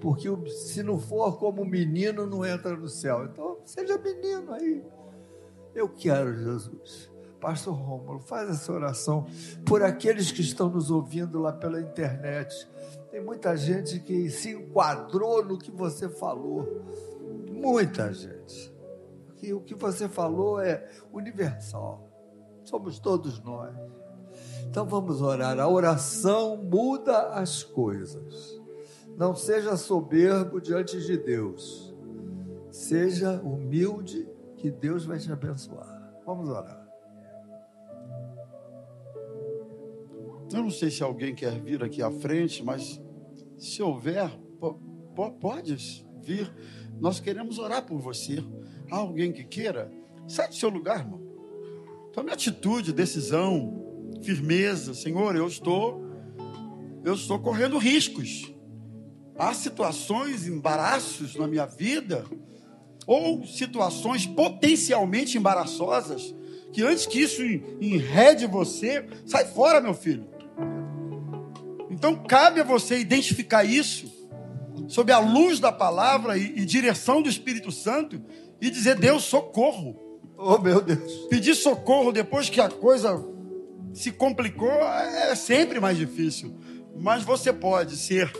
Porque 0.00 0.26
se 0.48 0.82
não 0.82 0.98
for 0.98 1.38
como 1.38 1.66
menino, 1.66 2.26
não 2.26 2.46
entra 2.46 2.74
no 2.74 2.88
céu. 2.88 3.26
Então, 3.26 3.58
seja 3.66 3.98
menino 3.98 4.54
aí. 4.54 4.82
Eu 5.74 5.86
quero, 5.90 6.34
Jesus. 6.34 7.14
Pastor 7.40 7.74
Rômulo, 7.74 8.18
faz 8.18 8.48
essa 8.50 8.72
oração 8.72 9.26
por 9.64 9.82
aqueles 9.82 10.32
que 10.32 10.40
estão 10.40 10.68
nos 10.70 10.90
ouvindo 10.90 11.38
lá 11.38 11.52
pela 11.52 11.80
internet. 11.80 12.68
Tem 13.10 13.22
muita 13.22 13.56
gente 13.56 14.00
que 14.00 14.30
se 14.30 14.50
enquadrou 14.52 15.44
no 15.44 15.58
que 15.58 15.70
você 15.70 16.08
falou. 16.08 16.82
Muita 17.50 18.12
gente. 18.12 18.74
Que 19.36 19.52
o 19.52 19.60
que 19.60 19.74
você 19.74 20.08
falou 20.08 20.60
é 20.60 20.88
universal 21.12 22.06
somos 22.66 22.98
todos 22.98 23.40
nós. 23.42 23.74
Então 24.64 24.84
vamos 24.86 25.22
orar. 25.22 25.58
A 25.58 25.68
oração 25.68 26.56
muda 26.56 27.30
as 27.30 27.62
coisas. 27.62 28.60
Não 29.16 29.34
seja 29.34 29.76
soberbo 29.76 30.60
diante 30.60 31.00
de 31.00 31.16
Deus. 31.16 31.94
Seja 32.70 33.40
humilde, 33.40 34.28
que 34.56 34.70
Deus 34.70 35.06
vai 35.06 35.18
te 35.18 35.32
abençoar. 35.32 36.20
Vamos 36.26 36.48
orar. 36.50 36.85
Eu 40.56 40.62
não 40.62 40.70
sei 40.70 40.90
se 40.90 41.02
alguém 41.02 41.34
quer 41.34 41.60
vir 41.60 41.84
aqui 41.84 42.00
à 42.00 42.10
frente, 42.10 42.64
mas 42.64 42.98
se 43.58 43.82
houver, 43.82 44.30
pode 45.38 45.76
vir. 46.22 46.50
Nós 46.98 47.20
queremos 47.20 47.58
orar 47.58 47.84
por 47.84 47.98
você. 47.98 48.42
Há 48.90 48.96
alguém 48.96 49.32
que 49.32 49.44
queira? 49.44 49.92
Sai 50.26 50.48
do 50.48 50.54
seu 50.54 50.70
lugar, 50.70 51.00
irmão. 51.00 51.20
Tome 52.10 52.32
atitude, 52.32 52.94
decisão, 52.94 54.08
firmeza. 54.22 54.94
Senhor, 54.94 55.36
eu 55.36 55.46
estou, 55.46 56.02
eu 57.04 57.12
estou 57.12 57.38
correndo 57.38 57.76
riscos. 57.76 58.50
Há 59.38 59.52
situações, 59.52 60.48
embaraços 60.48 61.36
na 61.36 61.46
minha 61.46 61.66
vida, 61.66 62.24
ou 63.06 63.44
situações 63.44 64.24
potencialmente 64.24 65.36
embaraçosas, 65.36 66.34
que 66.72 66.80
antes 66.80 67.04
que 67.04 67.20
isso 67.20 67.42
enrede 67.42 68.46
você, 68.46 69.06
sai 69.26 69.44
fora, 69.44 69.82
meu 69.82 69.92
filho. 69.92 70.34
Então 71.96 72.14
cabe 72.14 72.60
a 72.60 72.64
você 72.64 72.98
identificar 72.98 73.64
isso, 73.64 74.12
sob 74.86 75.10
a 75.10 75.18
luz 75.18 75.58
da 75.58 75.72
palavra 75.72 76.36
e, 76.36 76.60
e 76.60 76.66
direção 76.66 77.22
do 77.22 77.28
Espírito 77.28 77.72
Santo, 77.72 78.20
e 78.60 78.68
dizer: 78.68 78.96
Deus, 78.96 79.24
socorro. 79.24 80.20
Oh, 80.36 80.58
meu 80.58 80.82
Deus. 80.82 81.26
Pedir 81.30 81.54
socorro 81.54 82.12
depois 82.12 82.50
que 82.50 82.60
a 82.60 82.68
coisa 82.68 83.18
se 83.94 84.12
complicou 84.12 84.70
é 84.70 85.34
sempre 85.34 85.80
mais 85.80 85.96
difícil. 85.96 86.54
Mas 86.98 87.22
você 87.22 87.50
pode 87.50 87.96
ser 87.96 88.30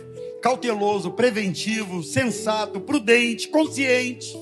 cauteloso, 0.42 1.12
preventivo, 1.12 2.02
sensato, 2.02 2.78
prudente, 2.78 3.48
consciente 3.48 4.36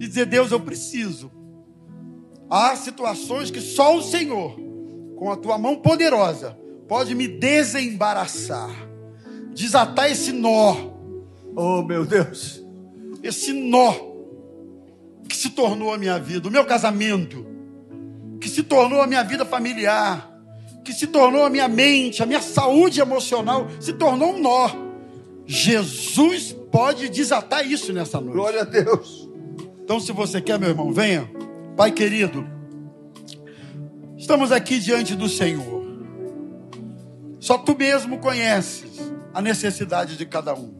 e 0.00 0.08
dizer: 0.08 0.24
Deus, 0.24 0.50
eu 0.50 0.60
preciso. 0.60 1.30
Há 2.48 2.74
situações 2.74 3.50
que 3.50 3.60
só 3.60 3.98
o 3.98 4.02
Senhor, 4.02 4.58
com 5.14 5.30
a 5.30 5.36
tua 5.36 5.58
mão 5.58 5.76
poderosa, 5.76 6.56
pode 6.88 7.14
me 7.14 7.28
desembaraçar, 7.28 8.70
desatar 9.54 10.10
esse 10.10 10.32
nó. 10.32 10.76
Oh, 11.54 11.82
meu 11.82 12.04
Deus. 12.04 12.62
Esse 13.22 13.52
nó 13.52 13.94
que 15.28 15.36
se 15.36 15.50
tornou 15.50 15.92
a 15.92 15.98
minha 15.98 16.18
vida, 16.18 16.48
o 16.48 16.50
meu 16.50 16.64
casamento, 16.64 17.46
que 18.40 18.48
se 18.48 18.62
tornou 18.62 19.00
a 19.00 19.06
minha 19.06 19.24
vida 19.24 19.44
familiar, 19.44 20.30
que 20.84 20.92
se 20.92 21.06
tornou 21.06 21.44
a 21.44 21.50
minha 21.50 21.66
mente, 21.66 22.22
a 22.22 22.26
minha 22.26 22.40
saúde 22.40 23.00
emocional, 23.00 23.66
se 23.80 23.92
tornou 23.92 24.34
um 24.34 24.40
nó. 24.40 24.70
Jesus 25.46 26.54
pode 26.70 27.08
desatar 27.08 27.66
isso 27.66 27.92
nessa 27.92 28.20
noite. 28.20 28.34
Glória 28.34 28.60
a 28.62 28.64
Deus. 28.64 29.28
Então, 29.82 29.98
se 29.98 30.12
você 30.12 30.40
quer, 30.40 30.58
meu 30.58 30.68
irmão, 30.68 30.92
venha. 30.92 31.30
Pai 31.76 31.92
querido, 31.92 32.46
Estamos 34.26 34.50
aqui 34.50 34.80
diante 34.80 35.14
do 35.14 35.28
Senhor. 35.28 35.75
Só 37.46 37.56
tu 37.56 37.78
mesmo 37.78 38.18
conheces 38.18 39.00
a 39.32 39.40
necessidade 39.40 40.16
de 40.16 40.26
cada 40.26 40.52
um. 40.52 40.74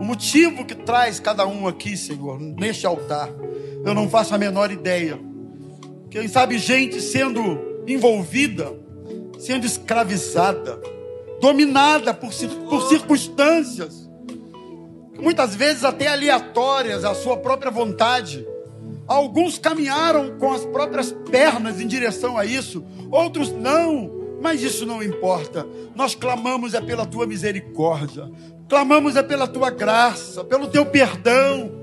O 0.00 0.04
motivo 0.04 0.64
que 0.64 0.74
traz 0.74 1.20
cada 1.20 1.46
um 1.46 1.68
aqui, 1.68 1.94
Senhor, 1.94 2.40
neste 2.40 2.86
altar, 2.86 3.28
eu 3.84 3.92
não 3.92 4.08
faço 4.08 4.34
a 4.34 4.38
menor 4.38 4.70
ideia. 4.70 5.20
Quem 6.10 6.26
sabe 6.26 6.56
gente 6.56 7.02
sendo 7.02 7.82
envolvida, 7.86 8.72
sendo 9.38 9.66
escravizada, 9.66 10.80
dominada 11.38 12.14
por, 12.14 12.30
por 12.70 12.88
circunstâncias, 12.88 14.08
muitas 15.20 15.54
vezes 15.54 15.84
até 15.84 16.06
aleatórias 16.06 17.04
à 17.04 17.14
sua 17.14 17.36
própria 17.36 17.70
vontade. 17.70 18.48
Alguns 19.06 19.58
caminharam 19.58 20.38
com 20.38 20.50
as 20.50 20.64
próprias 20.64 21.12
pernas 21.30 21.78
em 21.78 21.86
direção 21.86 22.38
a 22.38 22.46
isso, 22.46 22.82
outros 23.10 23.52
não. 23.52 24.17
Mas 24.40 24.62
isso 24.62 24.86
não 24.86 25.02
importa. 25.02 25.66
Nós 25.94 26.14
clamamos 26.14 26.74
é 26.74 26.80
pela 26.80 27.04
tua 27.04 27.26
misericórdia. 27.26 28.30
Clamamos 28.68 29.16
é 29.16 29.22
pela 29.22 29.46
tua 29.46 29.70
graça, 29.70 30.44
pelo 30.44 30.68
teu 30.68 30.84
perdão. 30.86 31.78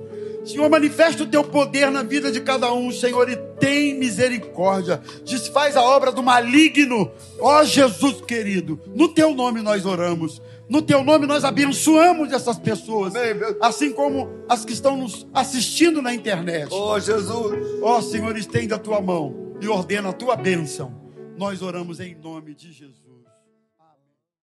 Senhor, 0.46 0.70
manifesta 0.70 1.24
o 1.24 1.26
teu 1.26 1.44
poder 1.44 1.90
na 1.90 2.04
vida 2.04 2.32
de 2.32 2.40
cada 2.40 2.72
um, 2.72 2.92
Senhor, 2.92 3.28
e 3.28 3.36
tem 3.60 3.98
misericórdia. 3.98 5.02
Desfaz 5.26 5.76
a 5.76 5.82
obra 5.82 6.12
do 6.12 6.22
maligno. 6.22 7.12
Ó 7.40 7.64
Jesus 7.64 8.22
querido, 8.22 8.80
no 8.94 9.08
teu 9.08 9.34
nome 9.34 9.62
nós 9.64 9.86
oramos. 9.88 10.40
No 10.70 10.84
teu 10.84 11.04
nome 11.04 11.26
nós 11.26 11.44
abençoamos 11.44 12.32
essas 12.32 12.60
pessoas, 12.60 13.14
assim 13.60 13.92
como 13.92 14.30
as 14.48 14.64
que 14.64 14.74
estão 14.74 14.96
nos 14.96 15.26
assistindo 15.34 16.02
na 16.02 16.14
internet. 16.14 16.70
Ó 16.72 17.00
Jesus. 17.00 17.82
Ó 17.82 18.00
Senhor, 18.02 18.38
estende 18.38 18.74
a 18.74 18.78
tua 18.78 19.02
mão 19.02 19.56
e 19.60 19.68
ordena 19.68 20.10
a 20.10 20.14
tua 20.14 20.36
bênção 20.36 21.05
nós 21.38 21.62
oramos 21.62 22.00
em 22.00 22.16
nome 22.16 22.54
de 22.54 22.72
Jesus. 22.72 23.05